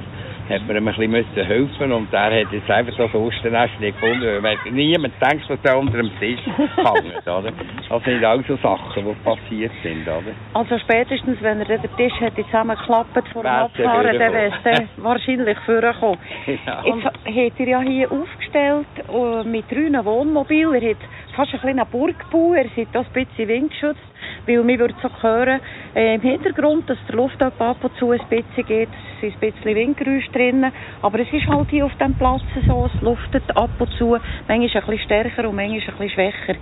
Hat 0.48 0.66
man 0.66 0.76
ihm 0.76 0.88
ein 0.88 1.10
bisschen 1.24 1.46
helfen 1.46 1.92
und 1.92 2.12
er 2.12 2.40
hat 2.40 2.52
jetzt 2.52 2.70
einfach 2.70 2.96
das 2.96 3.14
Osternest 3.14 3.80
nicht 3.80 4.00
gefunden, 4.00 4.42
weil 4.42 4.56
niemand 4.70 5.14
denkt, 5.20 5.48
dass 5.48 5.58
er 5.62 5.78
unter 5.78 5.96
dem 5.96 6.10
Tisch 6.18 6.40
hängt, 6.46 7.26
oder? 7.26 7.52
Das 7.88 8.04
sind 8.04 8.24
auch 8.24 8.42
so 8.46 8.56
Sachen, 8.56 9.04
die 9.04 9.14
passiert 9.24 9.72
sind, 9.82 10.02
oder? 10.02 10.22
Also 10.54 10.78
spätestens, 10.78 11.40
wenn 11.42 11.60
er 11.60 11.78
den 11.78 11.96
Tisch 11.96 12.20
hätte 12.20 12.44
zusammengeklappt 12.44 13.28
vor 13.32 13.42
dem 13.42 13.50
Abfahren, 13.50 14.18
dann 14.18 14.32
wäre 14.32 14.52
es 14.64 14.88
wahrscheinlich 14.96 15.58
vorgekommen. 15.60 16.18
Ja. 16.46 16.84
Jetzt 16.84 17.04
hat 17.04 17.60
er 17.60 17.68
ja 17.68 17.80
hier 17.80 18.10
aufgestellt 18.10 18.86
äh, 19.08 19.44
mit 19.44 19.64
drei 19.70 20.04
Wohnmobilen, 20.04 20.74
er 20.74 20.90
hat 20.90 20.98
fast 21.34 21.54
ein 21.54 21.60
bisschen 21.60 21.86
Burgbau, 21.90 22.54
er 22.54 22.64
ist 22.64 22.78
ein 22.78 23.04
bisschen 23.12 23.48
windgeschützt 23.48 24.15
weil 24.46 24.62
man 24.62 24.78
würde 24.78 24.94
so 25.02 25.08
hören 25.22 25.60
äh, 25.94 26.14
im 26.14 26.20
Hintergrund, 26.20 26.88
dass 26.88 26.98
der 27.08 27.16
Luft 27.16 27.42
ab 27.42 27.76
und 27.82 27.96
zu 27.98 28.10
ein 28.10 28.20
bisschen 28.28 28.66
geht, 28.66 28.88
es 29.20 29.28
ist 29.28 29.42
ein 29.42 29.52
bisschen 29.52 29.74
Windgeräusch 29.74 30.28
drin, 30.30 30.66
aber 31.02 31.20
es 31.20 31.32
ist 31.32 31.46
halt 31.48 31.70
hier 31.70 31.86
auf 31.86 31.94
dem 31.96 32.14
Platz 32.14 32.42
so, 32.66 32.90
es 32.92 33.02
luftet 33.02 33.56
ab 33.56 33.70
und 33.78 33.90
zu, 33.92 34.16
manchmal 34.48 34.58
ein 34.58 34.60
bisschen 34.60 34.98
stärker 35.00 35.48
und 35.48 35.56
manchmal 35.56 35.80
ein 35.80 35.86
bisschen 35.86 36.10
schwächer. 36.10 36.56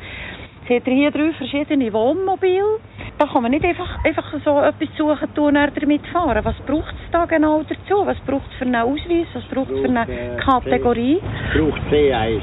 Jetzt 0.67 0.83
hat 0.83 0.89
er 0.89 0.95
hier 0.95 1.11
drei 1.11 1.33
verschiedene 1.33 1.93
Wohnmobile. 1.93 2.81
Da 3.19 3.27
kann 3.27 3.43
man 3.43 3.51
nicht 3.51 3.67
einfach, 3.67 4.03
einfach 4.03 4.33
so 4.43 4.61
etwas 4.61 4.89
suchen 4.97 5.35
tun 5.35 5.57
und 5.59 5.83
damit 5.83 6.07
fahren. 6.07 6.43
Was 6.43 6.57
braucht 6.67 6.95
es 6.95 7.11
da 7.13 7.27
genau 7.27 7.63
dazu? 7.63 8.07
Was 8.07 8.17
braucht 8.21 8.51
es 8.51 8.59
für 8.59 8.65
einen 8.65 8.77
Ausweis? 8.77 9.27
Was 9.35 9.45
braucht 9.45 9.71
es 9.71 9.81
für 9.81 9.89
eine 9.89 10.09
äh, 10.09 10.37
Kategorie? 10.39 11.21
Es 11.21 11.61
braucht 11.61 11.83
C1. 11.93 12.41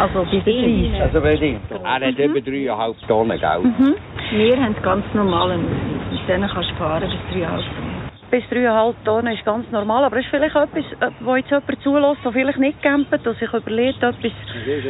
Also 0.00 0.24
bei 0.24 0.40
der 0.40 1.02
Also 1.02 1.20
bei 1.20 1.36
dir. 1.36 1.60
Er 1.84 2.00
hat 2.00 2.18
über 2.18 2.38
3,5 2.38 3.06
Tonnen, 3.06 3.38
gell? 3.38 3.60
Mhm. 3.60 3.94
Wir 4.32 4.56
haben 4.56 4.74
ganz 4.82 5.04
normalen. 5.12 5.60
Mit 6.10 6.28
denen 6.28 6.48
kannst 6.48 6.70
du 6.70 6.74
fahren 6.76 7.10
bis 7.30 7.36
3,5 7.36 7.40
Tonnen 7.40 8.00
bis 8.30 8.44
3,5 8.44 8.94
Tonnen 9.04 9.34
ist 9.34 9.44
ganz 9.44 9.70
normal. 9.70 10.04
Aber 10.04 10.16
es 10.16 10.24
ist 10.24 10.30
vielleicht 10.30 10.54
etwas, 10.54 10.84
äh, 11.00 11.10
wo 11.20 11.36
jetzt 11.36 11.50
jemand 11.50 11.82
zulässt, 11.82 12.24
der 12.24 12.32
vielleicht 12.32 12.58
nicht 12.58 12.82
campt 12.82 13.26
und 13.26 13.38
sich 13.38 13.52
überlegt, 13.52 14.02
etwas 14.02 14.32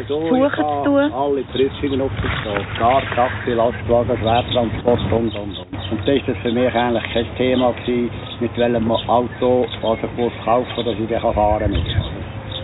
so, 0.09 0.21
suchen 0.29 0.65
zu 0.65 0.85
tun. 0.85 1.13
Alle 1.13 1.43
Prüfungen 1.45 2.03
auf 2.03 2.11
der 2.23 2.31
Straße. 2.43 2.67
Gar 2.79 3.03
Taxi, 3.15 3.53
Lastwagen, 3.53 4.19
Schwertransport 4.19 5.01
und, 5.13 5.13
und, 5.13 5.35
und. 5.35 5.59
Und 5.91 6.01
das 6.07 6.07
war 6.07 6.23
das 6.27 6.37
für 6.43 6.53
mich 6.53 6.75
eigentlich 6.75 7.13
kein 7.13 7.37
Thema, 7.37 7.73
gewesen, 7.73 8.11
mit 8.41 8.57
welchem 8.57 8.93
Auto 8.93 9.67
was 9.81 9.99
ich 10.03 10.17
muss 10.17 10.33
kaufen 10.45 10.85
dass 10.85 10.95
ich 10.95 11.09
dann 11.09 11.35
fahren 11.35 11.73
kann. 11.73 12.20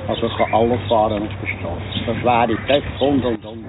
Also 0.08 0.26
ich 0.26 0.36
kann 0.36 0.54
alles 0.54 0.80
fahren 0.88 1.22
auf 1.22 1.34
der 1.42 1.48
Straße. 1.48 2.06
Das 2.06 2.24
wäre 2.24 2.58
das 2.68 3.00
und 3.00 3.24
und. 3.24 3.66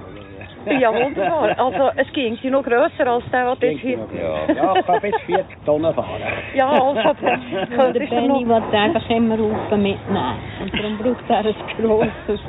Ja, 0.66 0.92
wunderbar. 0.92 1.58
Also 1.58 1.90
es 1.96 2.12
ging 2.12 2.36
sie 2.42 2.50
noch 2.50 2.62
grösser 2.62 3.06
als 3.06 3.24
der, 3.32 3.54
der 3.56 3.70
dort 3.70 3.80
hier... 3.80 3.98
Ja, 3.98 4.54
ja 4.54 4.74
ich 4.76 4.86
kann 4.86 5.00
bis 5.00 5.14
40 5.26 5.64
Tonnen 5.64 5.94
fahren. 5.94 6.20
Ja, 6.54 6.70
also 6.70 6.98
Der 7.92 8.06
Benny 8.06 8.46
will 8.46 8.62
einfach 8.72 9.10
immer 9.10 9.38
rauf 9.38 9.70
mitnehmen. 9.70 9.96
Und 10.60 10.74
darum 10.74 10.98
braucht 10.98 11.30
er 11.30 11.38
ein 11.38 11.54
grosses. 11.80 12.40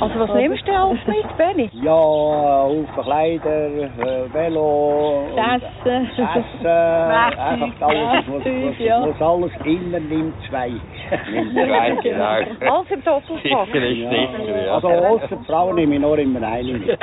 Also 0.00 0.20
was 0.20 0.34
nimmst 0.34 0.66
du 0.66 0.72
alles 0.72 1.06
mit, 1.06 1.36
Benny? 1.36 1.70
Ja, 1.82 1.92
Haufen 1.92 3.02
Kleider, 3.02 3.68
äh, 3.68 4.32
Velo... 4.32 5.24
Essen. 5.36 6.08
Essen, 6.16 6.66
einfach 6.66 7.88
alles. 7.88 8.26
Muss, 8.26 8.44
muss, 8.44 8.78
ja. 8.78 9.00
muss 9.00 9.22
alles 9.22 9.52
immer 9.64 10.00
nimmt 10.00 10.34
zwei. 10.48 10.72
Zwei, 11.08 11.90
genau. 12.02 12.24
Alles 12.24 12.90
im 12.90 13.04
Doppelpack. 13.04 13.66
Sicher 13.66 13.86
ist 13.86 14.10
sicher, 14.10 14.64
ja. 14.64 14.74
Also 14.74 14.88
außer 14.88 15.28
die 15.28 15.44
Frauen 15.46 15.74
nehme 15.76 15.94
ich 15.94 16.00
nur 16.00 16.18
immer 16.18 16.42
eine 16.46 16.72
mit. 16.72 16.88
Und 16.88 16.98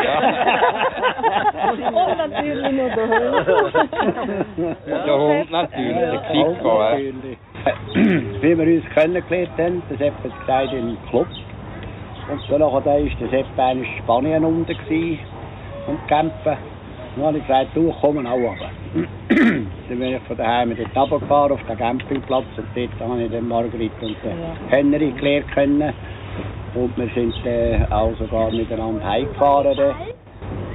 natürlich 2.18 2.72
noch 2.72 2.96
der 2.96 3.08
Hund. 3.10 3.76
Der 4.88 5.18
Hund 5.18 5.52
natürlich, 5.52 5.98
der 5.98 6.22
Xipko. 6.22 6.72
Wie 8.42 8.58
wir 8.58 8.68
uns 8.76 8.86
kennengelernt 8.94 9.58
haben, 9.58 9.82
das 9.90 10.00
hat 10.00 10.14
man 10.24 10.40
gesagt 10.40 10.74
im 10.74 10.98
Club. 11.10 11.28
Und 12.32 12.42
danach 12.50 12.74
war 12.74 12.82
der 12.82 13.30
Sepp 13.30 13.46
in 13.72 13.86
Spanien 14.00 14.46
unten 14.46 14.76
und 15.88 16.08
campen. 16.08 16.58
Dann 17.16 17.26
habe 17.26 17.38
ich 17.38 17.48
gesagt, 17.48 17.70
du 17.74 17.94
komm 18.02 18.26
auch 18.26 18.34
runter. 18.34 18.70
dann 19.30 19.70
bin 19.88 20.02
ich 20.02 20.22
von 20.24 20.38
daheim 20.38 20.76
dort 20.76 20.96
runtergefahren 20.98 21.52
auf 21.54 21.64
den 21.64 21.78
Campingplatz 21.78 22.46
und 22.58 22.68
dort 22.76 23.10
habe 23.10 23.24
ich 23.24 23.32
den 23.32 23.48
Margrit 23.48 23.92
und 24.02 24.18
den 24.24 24.38
Henry 24.70 25.12
gelernt 25.12 25.52
kennen. 25.54 25.94
Und 26.74 26.98
wir 26.98 27.10
sind 27.16 27.34
äh, 27.46 27.80
auch 27.90 28.14
sogar 28.20 28.52
miteinander 28.52 29.06
heimgefahren. 29.06 29.96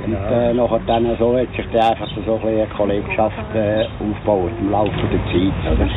Und 0.07 0.15
äh, 0.15 0.55
nachher 0.55 0.81
dann 0.87 1.15
so 1.19 1.37
hat 1.37 1.49
sich 1.55 1.67
dann 1.73 1.91
einfach 1.91 2.09
so 2.25 2.37
ein 2.37 2.49
eine 2.49 2.67
Kollegschaft 2.69 3.55
äh, 3.55 3.85
aufgebaut 4.01 4.51
im 4.61 4.71
Laufe 4.71 4.91
der 5.13 5.21
Zeit. 5.27 5.73
Oder? 5.73 5.91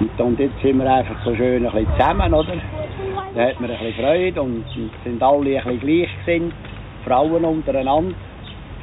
Und, 0.00 0.20
und 0.20 0.40
jetzt 0.40 0.60
sind 0.62 0.78
wir 0.78 0.92
einfach 0.92 1.24
so 1.24 1.32
schön 1.36 1.64
ein 1.64 1.72
bisschen 1.72 1.86
zusammen, 1.96 2.34
oder? 2.34 2.54
Da 3.36 3.42
hat 3.42 3.60
man 3.60 3.70
ein 3.70 3.78
bisschen 3.78 4.04
Freude 4.04 4.42
und, 4.42 4.64
und 4.76 4.90
sind 5.04 5.22
alle 5.22 5.58
ein 5.58 5.62
bisschen 5.62 5.80
gleich 5.80 6.10
sind. 6.26 6.52
Frauen 7.04 7.44
untereinander 7.44 8.16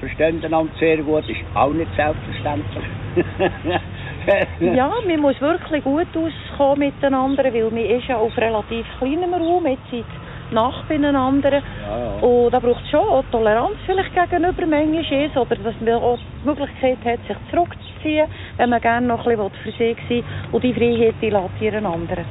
verstehen 0.07 0.43
einander 0.43 0.73
sehr 0.79 0.97
gut, 0.97 1.27
ist 1.29 1.39
auch 1.53 1.71
nicht 1.71 1.89
selbstverständlich. 1.95 2.83
ja, 4.75 4.91
man 5.07 5.19
muss 5.19 5.39
wirklich 5.39 5.83
gut 5.83 6.07
auskommen 6.15 6.79
miteinander, 6.79 7.43
weil 7.45 7.63
man 7.69 7.77
ist 7.77 8.07
ja 8.07 8.17
auf 8.17 8.35
relativ 8.37 8.85
kleinem 8.99 9.33
Raum, 9.33 9.65
jetzt 9.67 9.89
sind 9.89 10.05
nach 10.51 10.83
beieinander. 10.85 11.53
Ja, 11.53 11.61
ja. 11.97 12.11
Und 12.21 12.53
da 12.53 12.59
braucht 12.59 12.83
es 12.83 12.89
schon 12.89 12.99
auch 12.99 13.23
Toleranz 13.31 13.75
vielleicht 13.85 14.13
gegenüber 14.13 14.65
manchmal 14.65 15.25
ist, 15.25 15.37
oder 15.37 15.55
dass 15.55 15.75
man 15.79 15.93
auch 15.93 16.17
die 16.17 16.47
Möglichkeit 16.47 16.97
hat, 17.05 17.19
sich 17.27 17.37
zurückzuziehen, 17.49 18.27
wenn 18.57 18.69
man 18.69 18.81
gerne 18.81 19.07
noch 19.07 19.25
ein 19.25 19.37
bisschen 19.37 19.51
für 19.63 19.71
sich 19.71 19.97
sein. 20.09 20.23
Und 20.51 20.63
die 20.63 20.73
Freiheit, 20.73 21.15
die 21.21 21.29
lässt 21.29 21.61
ihren 21.61 21.85
anderen. 21.85 22.25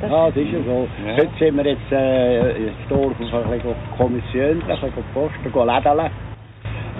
Das 0.00 0.10
Ja, 0.10 0.26
das 0.28 0.36
ist 0.36 0.52
ja 0.52 0.58
so. 0.64 0.88
Ja. 1.06 1.16
Heute 1.16 1.30
sind 1.38 1.56
wir 1.56 1.66
jetzt 1.66 1.92
äh, 1.92 2.50
ins 2.56 2.88
Dorf 2.88 3.12
ein 3.18 3.50
bisschen 3.50 3.74
Kommission, 3.96 4.62
ein 4.62 4.80
bisschen 4.80 5.04
posten, 5.12 5.66
lädeln. 5.66 6.27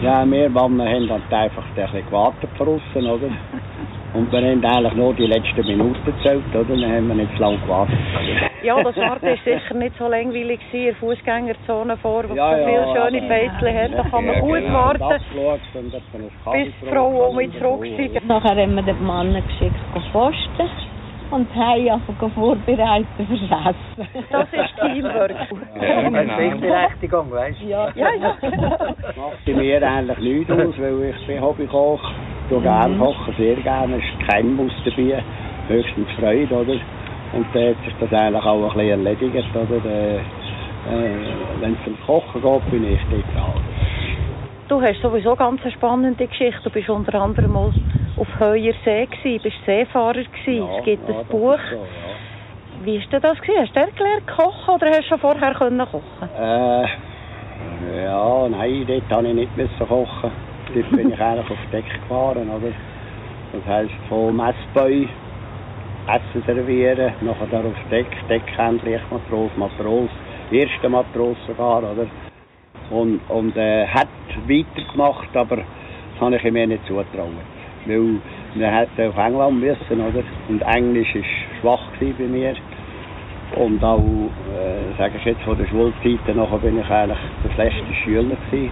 Ja, 0.01 0.25
wir 0.25 0.49
Männer 0.49 0.89
haben 0.89 1.09
dann 1.09 1.23
einfach 1.41 1.65
ein 1.65 1.75
bisschen 1.75 2.05
gewartet 2.07 2.51
draussen, 2.57 3.07
oder? 3.11 3.29
Und 4.15 4.33
wir 4.33 4.39
haben 4.41 4.65
eigentlich 4.65 4.95
nur 4.95 5.13
die 5.15 5.27
letzten 5.27 5.67
Minuten 5.67 6.03
gezählt, 6.05 6.45
oder? 6.55 6.65
Dann 6.65 6.85
haben 6.85 7.09
wir 7.09 7.15
nicht 7.17 7.35
zu 7.37 7.43
lange 7.43 7.59
gewartet. 7.59 7.99
Ja, 8.63 8.83
das 8.83 8.97
Warten 8.97 9.27
war 9.27 9.37
sicher 9.37 9.75
nicht 9.75 9.97
so 9.99 10.09
langweilig 10.09 10.61
in 10.73 10.85
der 10.85 10.95
Fußgängerzone 10.97 11.97
vor, 11.99 12.29
wo 12.29 12.35
Ja, 12.35 12.51
so 12.59 12.65
viele 12.65 12.81
ja, 12.81 12.95
schöne 12.95 13.19
aber- 13.19 13.29
Beißchen 13.29 13.77
hat. 13.77 13.93
Da 13.93 14.03
kann 14.11 14.25
man 14.27 14.35
Ja, 14.35 14.41
gut 14.41 14.53
genau. 14.61 14.75
warten, 14.75 15.21
bis 16.53 16.75
die 16.81 16.87
Frau 16.87 17.33
mit 17.33 17.53
so. 17.53 17.59
zurücksteigen. 17.59 18.27
Nachher 18.29 18.57
haben 18.63 18.75
wir 18.75 18.83
den 18.83 19.05
Mann 19.05 19.35
geschickt 19.35 19.77
zu 19.95 20.01
posten 20.13 20.69
und 21.31 21.55
haben 21.55 21.89
einfach 21.91 22.31
vorbereitet 22.35 23.07
fürs 23.17 23.41
Essen. 23.43 24.09
Das 24.31 24.49
ist 24.53 24.81
Teamwork. 24.81 25.31
Ja, 25.81 26.09
genau. 26.09 26.59
Berechtigung, 26.59 27.31
weißt 27.31 27.61
du? 27.61 27.67
Ja, 27.67 27.91
Ja, 27.95 28.09
ja. 28.21 28.35
macht 29.17 29.45
bei 29.47 29.53
mir 29.55 29.83
eigentlich 29.83 30.19
nichts 30.19 30.51
aus, 30.53 30.75
weil 30.79 31.15
ich 31.19 31.27
bin 31.27 31.41
Hobbykoch. 31.41 32.01
Ich 32.45 32.49
tue 32.51 32.63
gerne 32.63 32.97
kochen, 32.99 33.35
sehr 33.37 33.57
gerne. 33.57 33.97
Es 33.97 34.03
ist 34.05 34.29
kein 34.29 34.55
Muss 34.55 34.73
dabei, 34.85 35.23
höchstens 35.69 36.11
Freude, 36.19 36.55
oder? 36.55 36.73
Und 37.35 37.47
dann 37.53 37.69
hat 37.69 37.85
sich 37.85 37.95
das 38.01 38.13
eigentlich 38.13 38.45
auch 38.45 38.63
ein 38.63 38.79
bisschen 38.79 39.07
erledigt, 39.07 39.49
oder? 39.55 39.85
Äh, 39.85 40.17
äh, 40.17 40.21
Wenn 41.61 41.73
es 41.75 41.87
ums 41.87 42.01
Kochen 42.07 42.41
geht, 42.41 42.71
bin 42.71 42.85
ich 42.93 43.01
dort 43.11 43.25
dran. 43.35 43.63
Du 44.69 44.83
hast 44.83 45.01
sowieso 45.01 45.35
ganz 45.35 45.63
eine 45.63 45.73
spannende 45.73 46.27
Geschichte. 46.27 46.61
Du 46.63 46.69
bist 46.69 46.91
unter 46.91 47.15
anderem 47.19 47.53
mal 47.53 47.73
auf 48.19 48.29
Heuer 48.39 48.75
See 48.85 49.07
gewesen, 49.07 49.43
bist 49.43 49.57
Seefahrer 49.65 50.13
gewesen. 50.13 50.69
es 50.79 50.85
gibt 50.85 51.09
ja, 51.09 51.21
ein 51.21 51.27
Buch. 51.27 51.59
So, 51.71 51.77
ja. 51.77 52.85
Wie 52.85 52.97
ist 52.97 53.11
denn 53.11 53.23
das 53.23 53.41
gewesen? 53.41 53.63
Hast 53.63 53.75
du 53.75 53.97
gelernt 53.97 54.27
kochen 54.27 54.75
oder 54.75 54.89
hast 54.89 55.05
du 55.05 55.09
schon 55.09 55.19
vorher 55.21 55.55
können 55.55 55.79
kochen? 55.79 56.29
Äh, 56.39 56.85
ja, 58.05 58.49
nein, 58.51 58.85
dort 58.87 59.11
habe 59.11 59.29
ich 59.29 59.35
nicht 59.35 59.57
müssen 59.57 59.89
kochen. 59.89 60.31
Dort 60.75 60.91
bin 60.91 61.13
ich 61.13 61.21
eigentlich 61.21 61.51
auf 61.51 61.71
Deck 61.73 61.87
gefahren, 62.03 62.51
oder? 62.51 62.73
Das 63.53 63.67
heisst, 63.67 63.95
von 64.11 64.37
Messbäu 64.37 65.07
Essen 66.09 66.43
servieren, 66.47 67.15
nachher 67.23 67.47
da 67.51 67.61
auf 67.61 67.91
Deck, 67.91 68.07
Deckhand, 68.29 68.83
Lichtmatros, 68.83 69.51
Matros, 69.57 70.11
erster 70.51 70.91
Matros 70.91 71.39
sogar, 71.47 71.79
oder? 71.79 72.07
Und, 72.91 73.21
und 73.29 73.57
äh, 73.57 73.87
hat 73.87 74.09
weitergemacht, 74.47 75.37
aber 75.37 75.57
das 75.57 76.21
habe 76.21 76.37
ich 76.37 76.43
mir 76.45 76.67
nicht 76.67 76.87
zutrauen. 76.87 77.37
Weil 77.87 78.21
wir 78.55 78.71
hätten 78.71 79.09
auf 79.09 79.17
England 79.17 79.61
müssen, 79.61 80.01
oder? 80.01 80.23
Und 80.49 80.63
Englisch 80.63 81.15
war 81.15 81.23
schwach 81.61 81.89
bei 82.01 82.25
mir. 82.25 82.55
Und 83.57 83.83
auch, 83.83 83.99
äh, 83.99 84.99
sage 84.99 85.15
ich 85.19 85.25
jetzt, 85.25 85.43
von 85.43 85.57
der 85.57 85.67
Schulzeit 85.67 86.37
nachher 86.37 86.59
bin 86.59 86.79
ich 86.79 86.91
eigentlich 86.91 87.19
der 87.45 87.55
schlechteste 87.55 87.95
Schüler 88.05 88.37
gewesen. 88.51 88.71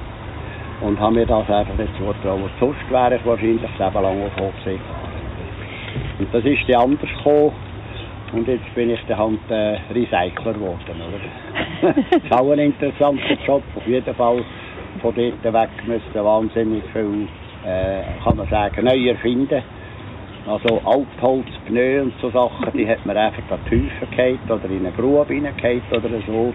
Und 0.83 1.01
habe 1.01 1.15
mir 1.15 1.27
das 1.27 1.49
einfach 1.49 1.77
nicht 1.79 1.97
zugetraut. 1.97 2.51
Sonst 2.61 2.91
wäre 2.91 3.17
ich 3.17 3.25
wahrscheinlich 3.25 3.63
das 3.63 3.79
Leben 3.79 4.03
lang 4.03 4.23
auf 4.23 4.37
Hochsee 4.37 4.73
gefahren. 4.73 5.17
Und 6.19 6.35
das 6.35 6.45
ist 6.45 6.69
dann 6.69 6.83
anders 6.83 7.11
gekommen. 7.11 7.53
Und 8.33 8.49
jetzt 8.49 8.75
bin 8.75 8.91
ich 8.91 9.01
dann 9.09 9.19
halt 9.19 9.51
äh, 9.51 9.79
Recycler 9.95 10.53
geworden, 10.53 10.79
oder? 10.89 11.95
das 12.11 12.23
ist 12.23 12.33
auch 12.33 12.51
ein 12.51 12.59
interessanter 12.59 13.39
Job. 13.47 13.63
Auf 13.77 13.87
jeden 13.87 14.15
Fall 14.15 14.45
von 15.07 15.15
dort 15.15 15.55
weg 15.55 15.71
müsste 15.87 16.25
wahnsinnig 16.25 16.83
viel, 16.93 17.29
äh, 17.65 18.03
kann 18.25 18.37
man 18.37 18.49
sagen, 18.49 18.85
neu 18.85 19.09
erfinden. 19.09 19.63
Also 20.49 20.81
Altholz, 20.85 21.47
Pneu 21.67 22.03
und 22.03 22.13
so 22.21 22.31
Sachen, 22.31 22.73
die 22.75 22.89
hat 22.89 23.05
man 23.07 23.17
einfach 23.17 23.43
die 23.71 23.77
Häufen 23.77 24.11
gehalten 24.11 24.51
oder 24.51 24.65
in 24.65 24.87
eine 24.87 24.93
Grube 24.93 25.29
reingehalten 25.29 25.97
oder 25.97 26.09
so. 26.27 26.53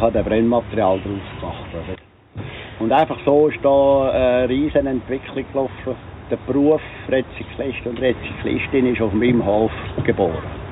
Habe 0.00 0.12
dann 0.12 0.24
Brennmaterial 0.24 0.98
draus 0.98 1.40
gemacht. 1.40 1.66
Oder? 1.72 2.44
Und 2.80 2.92
einfach 2.92 3.18
so 3.24 3.48
ist 3.48 3.58
da 3.62 4.10
eine 4.10 4.48
riesen 4.48 4.86
Entwicklung 4.86 5.44
gelaufen. 5.52 5.94
Der 6.28 6.38
Beruf 6.44 6.82
Rezyklist 7.08 7.86
und 7.86 8.00
Rezyklistin 8.00 8.92
ist 8.92 9.00
auf 9.00 9.12
meinem 9.12 9.46
Hof 9.46 9.70
geboren. 10.04 10.65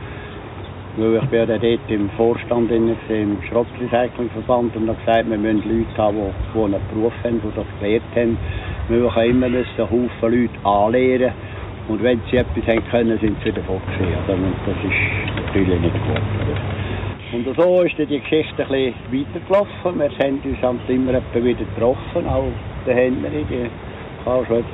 Weil 0.96 1.16
ich 1.16 1.24
bin 1.28 1.38
ja 1.40 1.58
dort 1.58 1.90
im 1.90 2.08
Vorstand 2.10 2.70
im 2.70 3.38
Schrottrecyclingverband 3.48 4.76
und 4.76 4.88
habe 4.88 4.98
gesagt, 5.04 5.28
wir 5.28 5.38
müssen 5.38 5.64
Leute 5.66 5.96
haben, 6.02 6.16
die, 6.54 6.58
einen 6.60 6.80
Beruf 6.92 7.12
haben, 7.24 7.42
die 7.42 7.56
das 7.56 7.66
gelernt 7.80 8.04
haben. 8.14 8.38
Wir 8.88 9.10
können 9.10 9.30
immer 9.30 9.48
müssen 9.48 9.70
einen 9.76 9.90
Haufen 9.90 10.30
Leute 10.30 10.54
anlehren 10.62 11.32
und 11.88 12.00
wenn 12.00 12.20
sie 12.30 12.36
etwas 12.36 12.66
haben 12.68 12.84
können, 12.90 13.18
sind 13.18 13.36
sie 13.42 13.46
wieder. 13.46 13.62
Also, 13.68 14.32
und 14.34 14.54
das 14.66 14.76
ist 14.84 15.46
natürlich 15.46 15.80
nicht 15.80 15.94
gut. 15.94 16.22
Und 17.32 17.56
so 17.56 17.82
ist 17.82 17.98
die 17.98 18.20
Geschichte 18.20 18.62
ein 18.62 18.68
bisschen 18.68 18.94
weitergelaufen. 19.10 19.98
Wir 19.98 20.10
haben 20.10 20.40
uns 20.44 20.62
halt 20.62 20.88
immer 20.88 21.14
etwa 21.14 21.44
wieder 21.44 21.64
getroffen, 21.74 22.28
auch 22.28 22.44
der 22.86 22.94
Henry, 22.94 23.44
die 23.50 23.66
habe 24.24 24.46
schon 24.46 24.64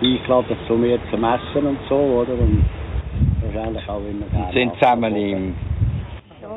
eingeladen 0.00 0.56
zu 0.68 0.74
mir 0.74 0.98
zum 1.10 1.24
Essen 1.24 1.66
und 1.66 1.78
so, 1.88 1.96
oder? 1.96 2.32
Und 2.32 2.62
Und 3.54 3.80
gerne 3.82 4.52
sind 4.54 4.74
zusammen 4.78 5.14
im 5.16 5.54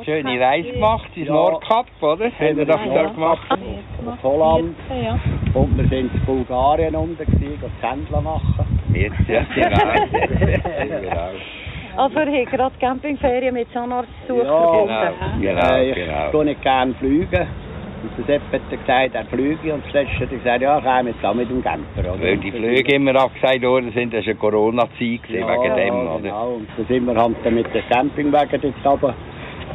schöne 0.04 0.40
Reise 0.40 0.72
gemacht, 0.72 1.08
ins 1.14 1.28
Ja. 1.28 1.34
Nordkap, 1.34 1.86
oder? 2.00 2.30
Haben 2.30 2.56
wir 2.56 2.64
das 2.66 2.80
Ja, 2.86 2.94
da 2.94 3.02
ja. 3.02 3.08
gemacht? 3.10 3.48
Auf 3.50 4.22
Holland. 4.22 4.76
14, 4.88 5.04
ja. 5.04 5.18
Und 5.54 5.76
wir 5.76 5.88
sind 5.88 6.14
in 6.14 6.20
Bulgarien 6.24 6.94
unten 6.96 7.16
gewesen, 7.18 7.60
gehen 7.60 7.70
Händler 7.80 8.20
machen. 8.22 8.80
Jetzt, 8.94 9.14
ja, 9.28 9.42
genau. 9.54 11.00
genau. 11.00 11.30
Also 11.96 12.14
wir 12.16 12.26
haben 12.26 12.44
gerade 12.46 12.74
Campingferien 12.78 13.54
mit 13.54 13.70
Zahnarztbesuch 13.72 14.44
Ja, 14.44 14.58
verbunden. 14.58 15.40
Genau, 15.42 15.74
äh, 15.74 15.90
ich 15.90 15.94
genau. 15.94 16.30
tue 16.30 16.44
nicht 16.44 16.62
gerne 16.62 16.94
fliegen. 16.94 17.46
Und 18.06 18.28
der 18.28 18.38
Sepp 18.38 18.52
hat 18.52 18.70
gesagt, 18.70 19.14
er 19.14 19.24
fliege. 19.26 19.74
Und 19.74 19.84
zuletzt 19.90 20.12
hat 20.14 20.30
er 20.30 20.38
gesagt, 20.38 20.62
ja, 20.62 20.78
ich 20.78 20.84
komme 20.84 21.10
jetzt 21.10 21.24
auch 21.24 21.34
mit 21.34 21.50
dem 21.50 21.62
Camper. 21.62 22.00
Oder? 22.00 22.20
Weil 22.20 22.36
die 22.38 22.52
Flüge 22.52 22.94
immer 22.94 23.16
abgesagt 23.16 23.62
worden 23.62 23.90
sind, 23.92 24.14
das 24.14 24.24
war 24.24 24.30
eine 24.30 24.38
Corona-Zeit 24.38 25.20
ja, 25.28 25.48
wegen 25.48 25.76
dem, 25.76 25.94
ja, 25.94 26.12
oder? 26.12 26.22
Genau. 26.22 26.48
Und 26.54 26.68
dann 26.76 26.86
sind 26.86 27.06
wir 27.06 27.16
halt 27.16 27.36
dann 27.42 27.54
mit 27.54 27.74
den 27.74 27.82
Campingwagen 27.88 28.60
dort 28.60 28.74
runter. 28.86 29.14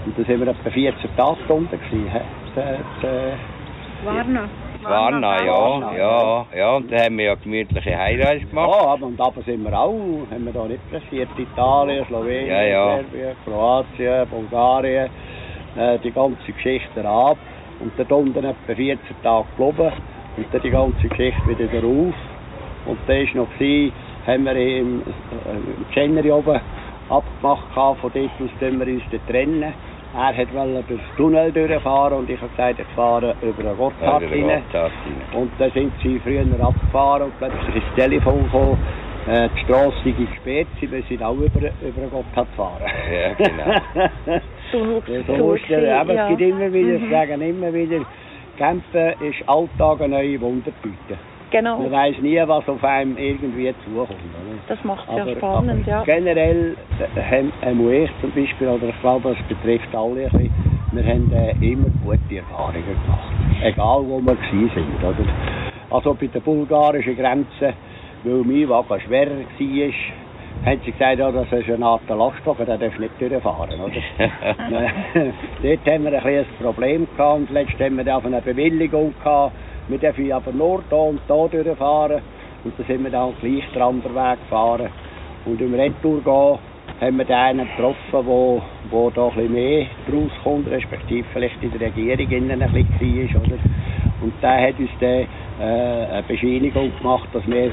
Und 0.06 0.18
dann 0.18 0.26
sind 0.26 0.40
wir 0.40 0.48
etwa 0.48 0.70
14 0.70 1.10
Tage 1.16 1.54
unten 1.54 1.80
gewesen. 1.80 2.08
äh, 3.04 4.06
Warna. 4.06 4.50
Warna, 4.84 5.46
ja, 5.46 5.96
ja, 5.96 6.46
ja, 6.56 6.76
und 6.76 6.92
dann 6.92 7.02
haben 7.02 7.18
wir 7.20 7.26
ja 7.26 7.36
gemütliche 7.36 7.96
Heimreise 7.96 8.46
gemacht. 8.48 8.72
Ja, 8.82 8.88
aber 8.88 9.06
und 9.06 9.22
aber 9.22 9.42
sind 9.44 9.64
wir 9.64 9.80
auch, 9.80 9.94
haben 10.32 10.46
wir 10.46 10.54
da 10.54 10.66
nicht 10.66 10.90
pressiert. 10.90 11.30
Italien, 11.38 12.04
Slowenien, 12.08 12.48
Ja, 12.48 12.64
ja. 12.64 12.96
Serbien, 12.96 13.36
Kroatien, 13.46 14.28
Bulgarien, 14.28 15.10
äh, 15.78 16.00
die 16.00 16.12
ganze 16.12 16.52
Geschichte 16.52 17.08
ab. 17.08 17.38
Und 17.82 17.94
dort 17.98 18.12
unten 18.12 18.44
etwa 18.44 18.76
14 18.76 19.00
Tage 19.24 19.46
geblieben 19.58 19.92
und 20.38 20.46
dann 20.52 20.62
die 20.62 20.70
ganze 20.70 21.08
Geschichte 21.08 21.48
wieder 21.48 21.82
drauf. 21.82 22.14
Und 22.86 23.00
da 23.08 23.14
war 23.14 23.36
noch, 23.36 23.54
gewesen, 23.54 23.94
haben 24.26 24.46
wir 24.46 24.56
im, 24.56 25.02
äh, 25.02 25.96
January 25.96 26.32
oben 26.32 26.60
abgemacht, 27.10 27.74
gehabt, 27.74 28.00
von 28.00 28.12
dort 28.14 28.32
aus 28.40 28.60
können 28.60 28.80
wir 28.80 28.88
uns 28.88 29.04
trennen. 29.28 29.74
Er 30.14 30.54
wollte 30.54 30.84
durch 30.88 31.00
den 31.00 31.16
Tunnel 31.16 31.52
durchfahren 31.54 32.18
und 32.20 32.30
ich 32.30 32.40
habe 32.42 32.50
gesagt, 32.50 32.80
ich 32.80 32.96
fahre 32.96 33.34
über 33.42 33.64
den 33.64 33.78
Gotthard 33.78 34.24
rein. 34.24 34.62
Und 35.34 35.52
dann 35.58 35.72
sind 35.72 35.94
sie 36.04 36.20
früher 36.20 36.44
abgefahren 36.62 37.24
und 37.24 37.38
plötzlich 37.38 37.76
ist 37.76 37.86
das 37.96 38.04
Telefon 38.04 38.44
gekommen, 38.44 38.78
äh, 39.28 39.48
die 39.56 39.60
Strasse 39.64 39.96
sei 40.04 40.12
gesperrt, 40.12 40.68
sie 40.80 40.88
müssen 40.88 41.24
auch 41.24 41.36
über, 41.36 41.60
über 41.60 42.02
den 42.02 42.10
Gotthard 42.10 42.48
fahren. 42.58 42.82
Ja, 43.12 43.34
genau. 43.34 44.40
Du, 44.72 45.02
so 45.28 45.54
ist 45.54 45.70
der, 45.70 46.00
aber 46.00 46.14
ja. 46.14 46.24
es 46.24 46.38
gibt 46.38 46.42
immer 46.42 46.72
wieder, 46.72 46.98
Mhm. 47.00 47.04
ich 47.06 47.12
sage 47.12 47.34
immer 47.34 47.74
wieder, 47.74 48.06
Campen 48.58 49.14
ist 49.22 49.48
Alltag 49.48 50.02
eine 50.02 50.16
neue 50.16 50.40
Wundertüte. 50.40 51.18
Genau, 51.52 51.80
Man 51.80 51.92
weiß 51.92 52.20
nie, 52.22 52.42
was 52.46 52.68
auf 52.70 52.82
einem 52.84 53.18
irgendwie 53.18 53.74
zukommt. 53.84 54.12
Oder? 54.12 54.58
das 54.70 54.82
macht 54.86 55.06
es 55.10 55.18
ja 55.18 55.36
spannend, 55.36 55.86
ja. 55.86 56.04
generell 56.04 56.78
äh, 57.16 57.22
haben, 57.22 57.52
haben 57.62 57.92
ich 57.92 58.10
zum 58.22 58.32
Beispiel, 58.32 58.70
oder 58.70 58.88
ich 58.88 59.02
glaube, 59.02 59.36
das 59.36 59.48
betrifft 59.50 59.94
alle 59.94 60.30
wir 60.94 61.06
haben 61.06 61.32
äh, 61.32 61.52
immer 61.62 61.88
gute 62.04 62.38
Erfahrungen 62.38 62.84
gemacht. 62.84 63.34
Egal 63.64 64.04
wo 64.06 64.20
wir 64.20 64.38
sind. 64.52 64.76
Oder? 65.02 65.16
Also 65.90 66.14
bei 66.14 66.28
der 66.28 66.42
bulgarischen 66.42 67.16
Grenze, 67.16 67.74
weil 68.24 68.44
mein 68.44 68.68
Wagen 68.68 69.00
schwerer 69.00 69.32
war, 69.32 69.94
haben 70.66 70.82
sie 70.86 70.92
gesagt, 70.92 71.20
ja, 71.20 71.32
das 71.32 71.52
ist 71.52 71.70
eine 71.70 71.86
Art 71.86 72.08
Lastwagen, 72.08 72.66
der 72.66 72.78
darf 72.78 73.00
nicht 73.00 73.20
durchfahren. 73.20 73.82
Oder? 73.82 74.02
Dort 75.64 75.92
haben 75.92 76.04
wir 76.04 76.26
ein 76.26 76.38
ein 76.38 76.46
Problem 76.60 77.08
gehabt 77.18 77.40
und 77.40 77.50
letzt 77.52 77.80
haben 77.80 77.98
wir 77.98 78.16
auf 78.16 78.26
eine 78.26 78.42
Bewilligung 78.42 79.14
gehabt. 79.24 79.54
Wir 79.88 79.98
dürfen 79.98 80.32
aber 80.32 80.52
nur 80.52 80.84
da 80.90 80.96
und 80.98 81.22
da 81.28 81.48
durchfahren. 81.48 82.22
Und 82.64 82.78
dann 82.78 82.86
sind 82.86 83.04
wir 83.04 83.12
dann 83.12 83.34
gleich 83.42 83.64
den 83.74 83.82
anderen 83.82 84.16
Weg 84.16 84.40
gefahren. 84.42 84.90
Und 85.46 85.60
im 85.60 85.74
Retour 85.74 86.22
gehen 86.22 86.60
haben 87.00 87.18
wir 87.18 87.38
einen 87.38 87.68
getroffen, 87.68 88.28
wo, 88.28 88.62
wo 88.92 89.10
da 89.10 89.30
ein 89.30 89.34
bisschen 89.34 89.54
mehr 89.54 89.88
rauskommt, 90.14 90.70
respektive 90.70 91.28
vielleicht 91.34 91.62
in 91.64 91.72
der 91.72 91.82
Regierung 91.88 92.30
innen 92.30 92.62
ein 92.62 92.72
bisschen 92.72 93.34
war, 93.34 93.42
oder? 93.42 93.58
Und 94.22 94.34
der 94.44 94.68
hat 94.68 94.78
uns 94.78 94.92
dann 95.00 95.10
äh, 95.10 96.06
eine 96.12 96.24
Bescheinigung 96.28 96.92
gemacht, 97.00 97.28
dass 97.34 97.48
wir 97.48 97.72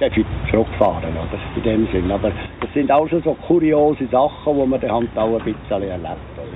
dafür 0.00 0.24
zurückfahren, 0.50 1.04
oder? 1.14 1.38
In 1.56 1.62
dem 1.62 1.88
Sinn. 1.92 2.10
Aber 2.10 2.32
das 2.60 2.72
sind 2.72 2.90
auch 2.90 3.08
schon 3.08 3.22
so 3.22 3.34
kuriose 3.46 4.06
Sachen, 4.06 4.58
die 4.58 4.66
man 4.66 4.80
dann 4.80 4.92
halt 4.92 5.08
auch 5.16 5.38
ein 5.38 5.44
bisschen 5.44 5.82
erlebt, 5.82 6.04
oder? 6.36 6.46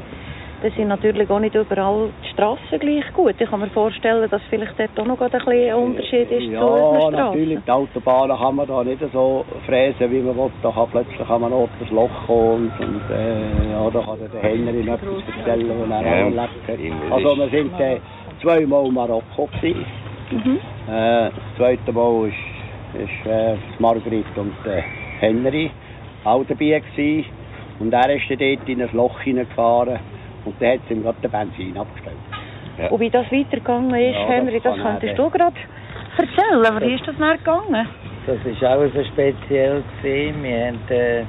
Da 0.62 0.70
sind 0.70 0.88
natürlich 0.88 1.28
auch 1.28 1.40
nicht 1.40 1.54
überall 1.54 2.08
die 2.24 2.28
Strassen 2.30 2.78
gleich 2.78 3.04
gut. 3.12 3.34
Ich 3.38 3.50
kann 3.50 3.60
mir 3.60 3.66
vorstellen, 3.68 4.30
dass 4.30 4.40
vielleicht 4.48 4.72
dort 4.78 4.98
auch 4.98 5.04
noch 5.04 5.20
ein 5.20 5.28
bisschen 5.28 5.52
ein 5.52 5.74
Unterschied 5.74 6.30
ist 6.30 6.44
ja, 6.44 6.58
zu 6.58 6.64
unseren 6.66 7.12
Strassen. 7.12 7.12
natürlich. 7.34 7.58
Die 7.66 7.70
Autobahnen 7.70 8.36
kann 8.38 8.56
man 8.56 8.66
da 8.66 8.82
nicht 8.84 9.02
so 9.12 9.44
fräsen, 9.66 10.10
wie 10.10 10.20
man 10.20 10.34
will. 10.38 10.50
Da 10.62 10.70
kann 10.70 10.88
plötzlich 10.90 11.20
an 11.28 11.44
einem 11.44 11.52
Ort 11.52 11.70
ein 11.78 11.94
Loch 11.94 12.08
kommen 12.26 12.72
und, 12.78 12.86
und 12.86 13.02
äh, 13.14 13.72
ja, 13.72 13.90
da 13.90 14.00
kann 14.00 14.18
der 14.32 14.40
Henry 14.42 14.84
noch 14.84 14.94
etwas 14.94 15.22
erzählen, 15.36 15.70
was 15.82 15.90
er 15.90 16.02
Ja, 16.02 16.16
erlebt 16.24 16.68
hat. 16.68 16.78
immer 16.78 17.14
Also 17.14 17.36
wir 17.36 17.48
sind 17.50 17.80
äh, 17.80 17.98
zweimal 18.40 18.86
in 18.86 18.94
Marokko 18.94 19.48
gewesen. 19.60 19.84
Mhm. 20.30 20.56
Äh, 20.88 21.28
das 21.28 21.32
zweite 21.58 21.92
Mal 21.92 22.28
ist, 22.28 22.34
ist 22.94 23.26
äh, 23.30 23.56
Margrit 23.78 24.26
und 24.36 24.54
äh, 24.66 24.82
Henry 25.20 25.70
auch 26.24 26.44
dabei 26.44 26.80
gewesen. 26.80 27.26
Und 27.80 27.92
er 27.92 28.08
ist 28.14 28.30
dann 28.30 28.38
dort 28.38 28.68
in 28.68 28.82
ein 28.82 28.88
Loch 28.92 29.20
hineingefahren 29.20 29.98
und 30.44 30.54
dann 30.60 30.72
hat 30.74 30.80
sie 30.88 30.94
ihm 30.94 31.02
gerade 31.02 31.18
den 31.22 31.30
Benzin 31.30 31.76
abgestellt. 31.76 32.16
Ja. 32.78 32.88
Und 32.88 33.00
wie 33.00 33.10
das 33.10 33.26
weitergegangen 33.30 33.94
ist, 33.94 34.14
Ja, 34.16 34.20
das 34.20 34.28
Henry, 34.28 34.60
das 34.60 34.76
er 34.78 34.82
könntest 34.84 35.18
du 35.18 35.30
gerade 35.30 35.56
erzählen. 36.16 36.66
Aber 36.66 36.80
wie 36.86 36.94
ist 36.94 37.06
das 37.06 37.16
dann 37.18 37.38
gegangen? 37.38 37.88
Das 38.26 38.62
war 38.62 38.76
auch 38.78 38.92
so 38.94 39.04
speziell. 39.04 39.82
Gewesen. 40.02 40.42
Wir, 40.42 40.66
haben, 40.66 40.78
äh, 40.88 41.24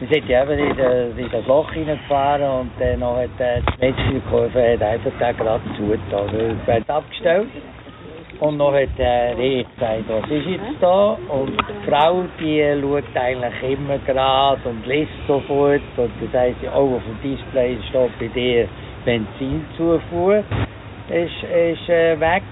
wir 0.00 0.08
sind 0.08 0.28
ja 0.28 0.42
eben 0.42 0.58
in, 0.58 0.76
das- 0.76 1.16
in 1.16 1.30
das 1.30 1.46
Loch 1.46 1.72
hineingefahren 1.72 2.42
und 2.60 2.70
dann 2.78 3.00
noch 3.00 3.16
hat 3.16 3.30
äh, 3.38 3.60
die 3.62 3.86
Metzgerkurve 3.86 4.72
hat 4.74 4.82
einfach 4.82 5.10
den 5.18 5.36
gerade 5.36 5.62
zugetan. 5.76 6.12
Also, 6.28 6.36
es 6.36 6.66
wird 6.66 6.90
abgestellt. 6.90 7.48
Und 8.44 8.58
noch 8.58 8.74
hat 8.74 8.88
der 8.98 9.38
Reh 9.38 9.64
gesagt, 9.64 10.04
was 10.08 10.30
ist 10.30 10.46
jetzt 10.46 10.80
da? 10.80 11.16
Und 11.28 11.52
die 11.52 11.90
Frau, 11.90 12.24
die 12.38 12.62
schaut 12.80 13.04
eigentlich 13.14 13.78
immer 13.78 13.98
gerade 13.98 14.68
und 14.68 14.86
liest 14.86 15.12
sofort. 15.26 15.80
Und 15.96 16.10
dann 16.20 16.30
sagt 16.32 16.60
sie, 16.60 16.68
oh, 16.68 16.96
auf 16.96 17.02
dem 17.04 17.18
Display 17.22 17.78
steht 17.88 18.18
bei 18.18 18.28
dir 18.28 18.68
Benzinzufuhr 19.04 20.44
ist, 21.08 21.42
ist 21.42 21.88
äh, 21.88 22.18
weg. 22.18 22.42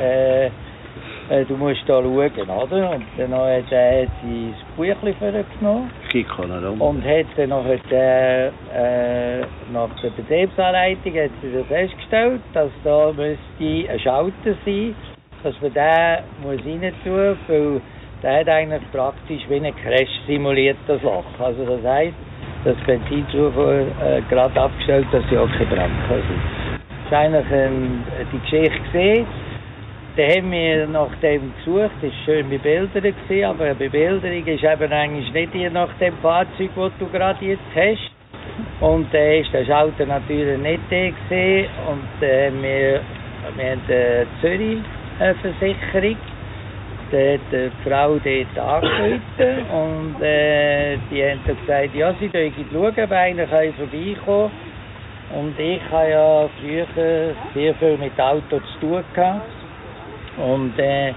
Äh, 0.00 0.46
äh, 1.30 1.44
du 1.46 1.56
musst 1.56 1.82
da 1.86 2.02
schauen, 2.02 2.30
oder? 2.50 2.90
Und 2.90 3.04
dann 3.16 3.32
hat, 3.34 3.72
äh, 3.72 4.06
sie 4.22 4.52
das 4.52 4.76
Buchlein 4.76 5.14
vorgenommen 5.18 5.90
Kiko 6.10 6.42
noch 6.42 6.62
rum. 6.62 6.80
und 6.80 7.04
hat 7.04 7.26
dann 7.36 7.50
noch 7.50 7.64
äh, 7.64 8.48
äh, 8.48 9.40
nach 9.72 9.88
der 10.02 10.10
Betriebsanleitung 10.10 11.14
hat 11.14 11.30
sie 11.40 11.64
festgestellt, 11.68 12.40
dass 12.52 12.70
da 12.84 13.12
müsste 13.12 13.90
ein 13.90 13.98
Schalter 14.00 14.54
sein, 14.64 14.94
dass 15.42 15.54
man 15.60 15.72
den 15.72 16.18
muss 16.42 16.64
rein 16.64 16.92
tun, 17.04 17.36
weil 17.48 17.80
der 18.22 18.40
hat 18.40 18.48
eigentlich 18.48 18.82
praktisch 18.92 19.42
wie 19.48 19.56
ein 19.56 19.74
Crash 19.76 20.10
simuliert, 20.26 20.76
das 20.86 21.02
Loch. 21.02 21.24
Also 21.38 21.64
das 21.64 21.84
heisst, 21.84 22.14
das 22.64 22.76
Benzinzufuhr 22.86 23.86
äh, 24.04 24.22
gerade 24.28 24.60
abgestellt, 24.60 25.06
dass 25.10 25.24
sie 25.28 25.36
auch 25.36 25.50
keine 25.50 25.66
Brand 25.66 25.92
kann. 26.08 26.22
Das 26.78 27.06
ist 27.06 27.12
eigentlich 27.12 27.46
ähm, 27.52 28.04
die 28.32 28.38
Geschichte 28.38 28.80
gesehen. 28.92 29.26
Dann 30.14 30.28
haben 30.28 30.52
wir 30.52 30.86
nach 30.88 31.14
dem 31.22 31.52
gesucht, 31.56 31.90
das 32.02 32.10
war 32.10 32.18
schön 32.26 32.50
gewesen, 32.50 33.44
aber 33.44 33.64
eine 33.64 33.74
Bebilderung 33.74 34.46
ist 34.46 34.62
eben 34.62 34.92
eigentlich 34.92 35.32
nicht 35.32 35.54
die 35.54 35.70
nach 35.70 35.88
dem 35.98 36.14
Fahrzeug, 36.18 36.70
das 36.76 36.92
du 36.98 37.08
gerade 37.08 37.44
jetzt 37.44 37.62
hast. 37.74 38.10
Und 38.80 39.12
dann 39.12 39.32
ist 39.40 39.52
der 39.52 39.64
Schalter 39.64 40.06
natürlich 40.06 40.58
nicht 40.60 40.82
der 40.90 41.12
gesehen 41.12 41.66
und 41.88 42.26
äh, 42.26 42.50
wir, 42.60 43.00
wir 43.56 43.70
haben 43.70 43.80
eine 43.88 44.26
Zürich-Versicherung. 45.22 46.16
Da 47.10 47.18
hat 47.18 47.40
die 47.52 47.70
Frau 47.84 48.18
dort 48.18 48.58
angerufen 48.58 49.66
und 49.70 50.22
äh, 50.22 50.96
die 51.10 51.22
haben 51.22 51.40
dann 51.46 51.56
gesagt, 51.58 51.94
ja, 51.94 52.14
sie 52.18 52.28
dürfen 52.28 52.66
schauen, 52.72 53.04
ob 53.04 53.12
einer 53.12 53.46
vorbeikommen 53.46 54.50
Und 55.34 55.58
ich 55.58 55.80
habe 55.90 56.10
ja 56.10 56.48
früher 56.58 56.86
sehr 57.54 57.74
viel 57.74 57.98
mit 57.98 58.18
Auto 58.18 58.60
zu 58.60 58.80
tun 58.80 59.04
gehabt. 59.14 59.42
Und 60.38 60.78
äh, 60.78 61.12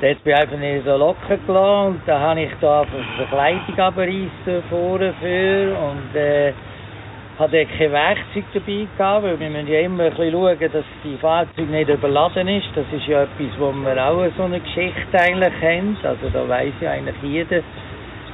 dort 0.00 0.24
bin 0.24 0.32
ich 0.34 0.40
einfach 0.40 0.58
nicht 0.58 0.84
so 0.84 0.96
locker 0.96 1.38
gelassen 1.46 1.86
und 1.86 2.00
da 2.06 2.20
habe 2.20 2.42
ich 2.42 2.50
da 2.60 2.84
Verkleidung 3.16 3.78
abreißen 3.78 4.62
vorne 4.68 5.14
für 5.20 5.76
und 5.78 6.14
äh, 6.14 6.52
hatte 7.40 7.56
dort 7.56 7.78
kein 7.78 7.92
Werkzeug 7.92 8.44
dabei 8.52 8.86
gehabt, 8.98 9.24
weil 9.24 9.40
wir 9.40 9.48
müssen 9.50 9.68
ja 9.68 9.80
immer 9.80 10.04
ein 10.04 10.10
bisschen 10.10 10.32
schauen, 10.32 10.72
dass 10.72 10.84
die 11.02 11.16
Fahrzeug 11.16 11.70
nicht 11.70 11.88
überladen 11.88 12.48
ist. 12.48 12.68
Das 12.74 12.84
ist 12.92 13.06
ja 13.06 13.22
etwas, 13.22 13.58
wo 13.58 13.72
wir 13.72 14.06
auch 14.06 14.26
so 14.36 14.42
eine 14.42 14.60
Geschichte 14.60 15.18
eigentlich 15.18 15.54
haben. 15.62 15.96
Also 16.02 16.28
da 16.30 16.46
weiss 16.46 16.74
ja 16.82 16.90
eigentlich 16.90 17.16
jeder, 17.22 17.62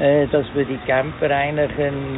äh, 0.01 0.27
dass 0.27 0.45
wir 0.55 0.65
die 0.65 0.79
Camper 0.89 1.31
eigentlich 1.31 1.71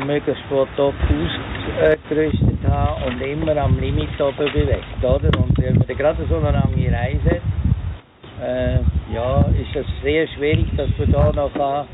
möglichst 0.07 0.42
von 0.48 0.66
top 0.77 0.94
ausgerüstet 1.05 2.59
haben 2.66 3.03
und 3.05 3.20
immer 3.20 3.57
am 3.59 3.79
Limit 3.79 4.18
oben 4.18 4.51
bewegt, 4.53 5.03
oder? 5.03 5.38
Und 5.38 5.59
wenn 5.59 5.77
man 5.77 5.87
gerade 5.87 6.24
so 6.27 6.37
eine 6.37 6.53
lange 6.53 6.90
Reise 6.90 7.37
hat, 7.37 8.48
äh, 8.48 8.79
ja, 9.12 9.44
ist 9.61 9.77
es 9.77 9.87
sehr 10.03 10.27
schwierig, 10.29 10.66
dass 10.77 10.88
man 10.96 11.12
da 11.12 11.33
noch 11.33 11.87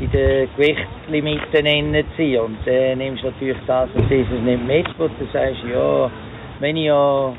in 0.00 0.10
den 0.10 0.48
Gewichtslimiten 0.56 1.66
innen 1.66 2.04
ziehen 2.16 2.40
Und 2.40 2.58
dann 2.64 2.98
nimmst 2.98 3.22
du 3.22 3.28
natürlich 3.28 3.56
das 3.66 3.88
und 3.94 4.10
dieses 4.10 4.40
nicht 4.40 4.66
mit, 4.66 4.86
wo 4.98 5.08
du 5.08 5.26
sagst, 5.32 5.62
ja, 5.70 6.10
wenn 6.58 6.76
ich 6.76 6.86
ja 6.86 7.32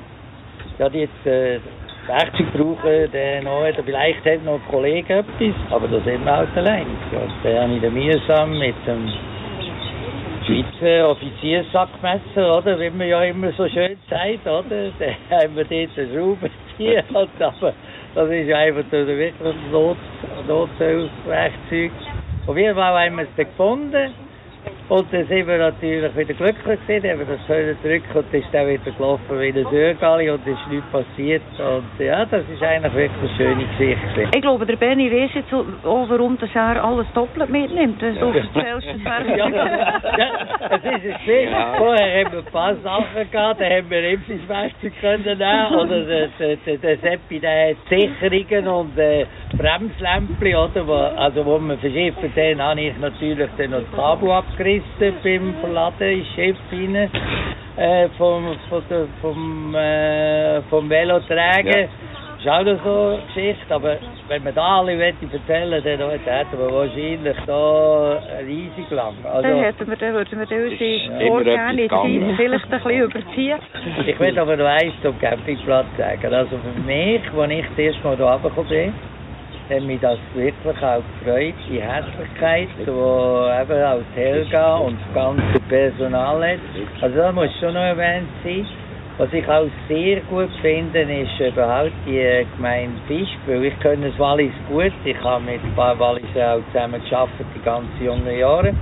gerade 0.77 0.97
jetzt 0.99 1.25
äh, 1.25 1.59
Werkzeug 2.07 2.53
brauche, 2.53 3.09
dann 3.09 3.43
noch, 3.43 3.63
vielleicht 3.83 4.25
hat 4.25 4.43
noch 4.43 4.55
ein 4.55 4.61
Kollege 4.69 5.19
etwas, 5.19 5.55
aber 5.69 5.87
da 5.87 5.99
sind 6.01 6.23
wir 6.23 6.31
halt 6.31 6.49
allein. 6.55 6.85
Und 6.85 7.31
dann 7.43 7.63
habe 7.63 7.73
ich 7.75 7.81
dann 7.81 7.93
mühsam 7.93 8.59
mit 8.59 8.75
dem 8.87 9.09
Schweizer 10.45 11.09
Offizierssackmesser, 11.09 12.57
oder, 12.57 12.79
wie 12.79 12.89
man 12.89 13.07
ja 13.07 13.23
immer 13.23 13.51
so 13.53 13.67
schön 13.69 13.97
sagt, 14.09 14.45
oder, 14.45 14.91
dann 14.99 15.15
haben 15.29 15.55
wir 15.55 15.65
dort 15.65 15.97
einen 15.97 16.13
Schraubenzieher, 16.13 17.03
und 17.13 17.41
aber 17.41 17.73
das 18.13 18.29
ist 18.29 18.53
einfach 18.53 18.91
wirklich 18.91 19.33
ein 19.43 19.71
Not 19.71 19.97
Nothilfswerkzeug. 20.47 21.91
Auf 22.47 22.57
jeden 22.57 22.75
Fall 22.75 23.05
haben 23.05 23.15
wir 23.17 23.23
es 23.23 23.29
dann 23.37 23.45
gefunden. 23.45 24.30
Und 24.89 25.13
dann 25.13 25.25
sind 25.27 25.47
wir 25.47 25.57
natürlich 25.57 26.15
wieder 26.15 26.33
glücklich 26.33 26.79
gewesen, 26.87 27.09
haben 27.09 27.19
wir 27.19 27.25
das 27.25 27.47
können 27.47 27.77
drücken 27.81 28.17
und 28.17 28.25
dann 28.31 28.41
ist 28.41 28.53
dann 28.53 28.67
wieder 28.67 28.91
gelaufen 28.91 29.39
wie 29.39 29.47
ein 29.47 29.65
Sögali 29.71 30.29
und 30.29 30.41
es 30.45 30.53
ist 30.53 30.67
nichts 30.69 30.91
passiert. 30.91 31.41
Und 31.59 32.05
ja, 32.05 32.25
das 32.25 32.43
ist 32.49 32.61
eigentlich 32.61 32.93
wirklich 32.93 33.31
eine 33.31 33.37
schöne 33.37 33.65
Geschichte. 33.67 34.07
gewesen. 34.15 34.31
Ich 34.35 34.41
glaube, 34.41 34.65
der 34.65 34.75
Benny 34.75 35.11
weiss 35.11 35.31
jetzt 35.33 35.53
auch, 35.53 36.09
warum 36.09 36.37
das 36.37 36.49
er 36.53 36.83
alles 36.83 37.07
doppelt 37.13 37.49
mitnimmt. 37.49 38.01
Du 38.01 38.05
erzählst, 38.05 38.49
das 38.55 38.63
wäre 38.63 39.37
Ja, 39.37 39.47
ja, 39.47 40.27
es 40.71 40.83
ist 40.83 41.13
ein 41.13 41.19
Spiel. 41.21 41.49
Ja. 41.51 41.73
Vorher 41.77 42.25
haben 42.25 42.33
wir 42.33 42.39
ein 42.39 42.45
paar 42.45 42.75
Sachen 42.77 43.31
gehabt, 43.31 43.61
da 43.61 43.65
haben 43.65 43.89
wir 43.89 44.01
Werkzeug 44.01 44.93
können 44.99 45.23
nehmen. 45.23 45.75
Oder 45.75 46.05
der, 46.05 46.27
der, 46.39 46.55
der, 46.57 46.77
der 46.77 46.97
Seppi, 46.97 47.39
der 47.39 47.69
hat 47.69 47.77
Sicherungen 47.89 48.67
und 48.67 48.97
äh, 48.97 49.25
Bremslämpchen, 49.57 50.55
oder? 50.55 50.87
Wo, 50.87 50.93
also, 50.93 51.45
wo 51.45 51.59
wir 51.59 51.77
verschiffen, 51.77 52.31
dann 52.35 52.61
habe 52.61 52.81
ich 52.81 52.97
natürlich 52.97 53.49
dann 53.57 53.71
noch 53.71 53.81
das 53.81 53.91
Kabel 53.95 54.31
abgerissen 54.31 54.70
beim 55.23 55.55
Verladen 55.61 56.19
ins 56.19 56.27
Schiff 56.35 56.57
rein. 56.71 57.09
Äh, 57.77 58.09
vom, 58.17 58.55
der, 58.89 59.07
vom, 59.21 59.73
äh, 59.73 60.61
vom 60.63 60.89
Veloträger. 60.89 61.79
Ja. 61.81 61.87
Das 62.43 62.45
ist 62.45 62.47
auch 62.49 62.63
noch 62.63 62.83
so 62.83 63.07
eine 63.09 63.21
Geschichte, 63.27 63.75
aber 63.75 63.97
wenn 64.27 64.43
man 64.43 64.55
da 64.55 64.79
alle 64.79 64.95
möchte 64.95 65.25
erzählen 65.31 65.83
dann 65.83 66.09
hätten 66.09 66.57
wir 66.57 66.71
wahrscheinlich 66.71 67.37
da 67.45 68.19
riesig 68.45 68.89
lang. 68.89 69.13
Also, 69.23 69.47
Dann 69.47 69.59
hätten 69.59 69.87
wir, 69.87 69.95
dann 69.95 70.13
würden 70.13 70.39
wir 70.39 70.71
ist 70.71 70.71
unsere 70.71 71.27
Vorgänge 71.27 71.75
gegangen. 71.75 72.33
vielleicht 72.35 72.65
ein 72.65 72.69
bisschen 72.71 73.01
überziehen. 73.03 73.59
ich 74.07 74.19
will 74.19 74.39
aber 74.39 74.57
noch 74.57 74.65
eins 74.65 74.93
zum 75.03 75.19
Campingplatz 75.19 75.85
sagen. 75.97 76.33
Also 76.33 76.57
für 76.57 76.81
mich, 76.81 77.21
als 77.31 77.51
ich 77.51 77.65
das 77.67 77.77
erste 77.77 78.03
Mal 78.03 78.17
hier 78.17 78.25
runtergekommen 78.25 78.69
bin, 78.69 78.93
hat 79.71 79.83
mich 79.83 80.01
das 80.01 80.17
wirklich 80.33 80.83
auch 80.83 81.01
gefreut, 81.19 81.53
die 81.69 81.81
Herzlichkeit, 81.81 82.67
die 82.77 82.81
eben 82.81 82.91
auch 82.91 84.15
Helga 84.15 84.75
und 84.77 84.97
das 84.99 85.13
ganze 85.13 85.59
Personal 85.69 86.43
hat. 86.43 86.59
Also 87.01 87.15
das 87.15 87.33
muss 87.33 87.49
schon 87.59 87.73
noch 87.73 87.81
erwähnt 87.81 88.27
sein. 88.43 88.65
Was 89.17 89.31
ich 89.33 89.47
auch 89.47 89.67
sehr 89.87 90.21
gut 90.29 90.49
finde, 90.61 91.01
ist 91.01 91.39
überhaupt 91.39 91.91
die 92.05 92.45
Gemeinde 92.55 92.97
Fisch, 93.07 93.29
weil 93.45 93.65
ich 93.65 93.79
kenne 93.79 94.09
das 94.09 94.19
Wallis 94.19 94.53
gut. 94.69 94.91
Ich 95.05 95.23
habe 95.23 95.43
mit 95.43 95.63
ein 95.63 95.75
paar 95.75 95.97
Walliser 95.99 96.55
auch 96.55 96.73
zusammen 96.73 97.01
geschafft 97.01 97.33
die 97.55 97.61
ganzen 97.63 98.03
jungen 98.03 98.37
Jahre. 98.37 98.73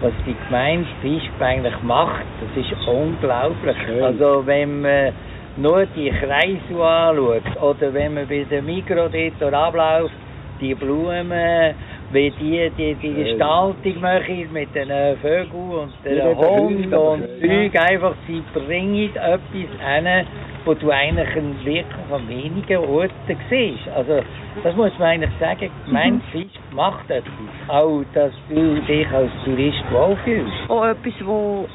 Was 0.00 0.12
die 0.26 0.34
Gemeinde 0.46 0.88
Fischb 1.02 1.40
eigentlich 1.40 1.82
macht, 1.82 2.24
das 2.40 2.64
ist 2.64 2.88
unglaublich. 2.88 3.76
Also 4.02 4.46
wenn 4.46 4.80
man 4.80 5.12
nur 5.56 5.86
die 5.86 6.10
Kreise 6.10 6.84
anschaut 6.84 7.42
oder 7.60 7.92
wenn 7.94 8.14
man 8.14 8.28
bei 8.28 8.46
der 8.50 8.62
Mikro 8.62 9.08
dort 9.08 9.54
abläuft, 9.54 10.14
die 10.60 10.74
Blumen 10.74 11.74
wie 12.12 12.30
die 12.30 12.70
die, 12.76 12.94
die 12.96 13.14
Gestaltung 13.14 14.00
machen 14.00 14.52
mit 14.52 14.74
den 14.74 14.88
Vögeln 15.18 15.48
und 15.54 15.92
den 16.04 16.36
Hunden 16.36 16.94
und 16.94 17.20
ja. 17.20 17.70
Zeug. 17.70 17.90
Einfach, 17.90 18.14
sie 18.26 18.42
bringen 18.52 19.10
etwas 19.14 19.40
hin, 19.52 20.26
wo 20.64 20.74
du 20.74 20.90
eigentlich 20.90 21.34
wirklich 21.64 21.84
an 22.12 22.28
wenigen 22.28 22.78
Orten 22.78 23.36
siehst. 23.48 23.88
Also, 23.94 24.20
das 24.62 24.74
muss 24.76 24.92
man 24.98 25.08
eigentlich 25.08 25.30
sagen. 25.38 25.70
Mein 25.86 26.20
Fisch 26.32 26.52
macht 26.72 27.08
etwas. 27.10 27.32
Auch, 27.68 28.02
dass 28.14 28.32
du 28.48 28.80
dich 28.80 29.08
als 29.12 29.30
Tourist 29.44 29.84
wohlfühlst. 29.90 30.52
Auch 30.68 30.84
etwas, 30.86 31.14
wo 31.24 31.66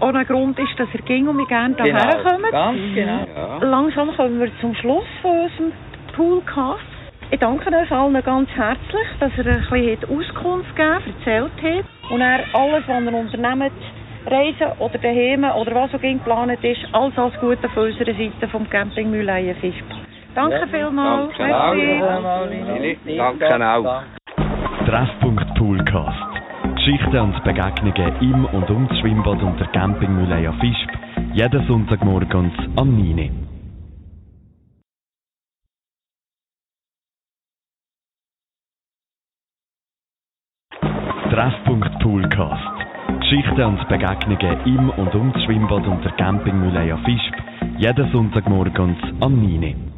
auch 0.00 0.14
ein 0.14 0.26
Grund 0.26 0.58
ist, 0.58 0.78
dass 0.78 0.88
ihr 0.94 1.02
ging 1.02 1.28
und 1.28 1.38
wir 1.38 1.46
gerne 1.46 1.74
hierher 1.82 2.22
kommen. 2.22 2.50
ganz 2.50 2.78
genau. 2.94 3.26
Ja. 3.34 3.58
Langsam 3.62 4.14
kommen 4.16 4.40
wir 4.40 4.50
zum 4.60 4.74
Schluss 4.74 5.04
von 5.20 5.38
unserem 5.40 5.72
Poolcast. 6.14 6.80
Ich 7.30 7.38
danke 7.40 7.74
euch 7.74 7.90
allen 7.90 8.22
ganz 8.22 8.50
herzlich, 8.50 9.08
dass 9.20 9.32
ihr 9.38 9.46
ein 9.46 9.60
bisschen 9.70 10.18
Auskunft 10.18 10.76
gegeben 10.76 11.14
erzählt 11.18 11.52
habt. 11.62 12.10
Und 12.12 12.20
er 12.20 12.40
alles, 12.52 12.84
was 12.86 13.02
ihr 13.02 13.18
unternehmt, 13.18 13.72
Reisen 14.26 14.78
oder 14.78 14.98
daheim 14.98 15.44
oder 15.44 15.74
was 15.74 15.94
auch 15.94 16.02
immer 16.02 16.12
geplant 16.18 16.62
ist, 16.64 16.80
alles 16.92 17.16
als 17.18 17.38
Gute 17.40 17.68
von 17.70 17.84
unserer 17.84 18.12
Seite 18.14 18.48
vom 18.50 18.68
Camping 18.70 19.10
Mühleien 19.10 19.56
Fisp. 19.56 19.84
Danke 20.34 20.56
Ja, 20.60 20.66
vielmals. 20.66 21.30
danke 21.38 22.04
auch. 22.04 23.34
Danke 23.38 23.66
auch. 23.66 24.02
Treffpunkt 24.86 25.54
Poolcast. 25.54 26.31
Geschichten 26.84 27.16
und 27.16 27.44
Begegnungen 27.44 28.20
im 28.20 28.44
und 28.44 28.68
um 28.68 28.88
das 28.88 28.98
Schwimmbad 28.98 29.40
und 29.40 29.56
der 29.60 29.68
Campingmühle 29.68 30.52
Fisp. 30.54 30.90
Jeden 31.32 31.64
Sonntagmorgens 31.68 32.52
am 32.74 32.96
9. 32.96 33.18
Uhr. 33.20 33.30
Treffpunkt 41.30 42.00
Poolcast. 42.00 42.60
Geschichten 43.20 43.62
und 43.62 43.88
Begegnungen 43.88 44.66
im 44.66 44.90
und 44.90 45.14
um 45.14 45.32
das 45.32 45.44
Schwimmbad 45.44 45.86
und 45.86 46.04
der 46.04 46.12
Campingmühle 46.16 46.98
Fisp. 47.04 47.34
Jeden 47.78 48.10
Sonntagmorgens 48.10 48.98
am 49.20 49.36
9. 49.36 49.62
Uhr. 49.62 49.91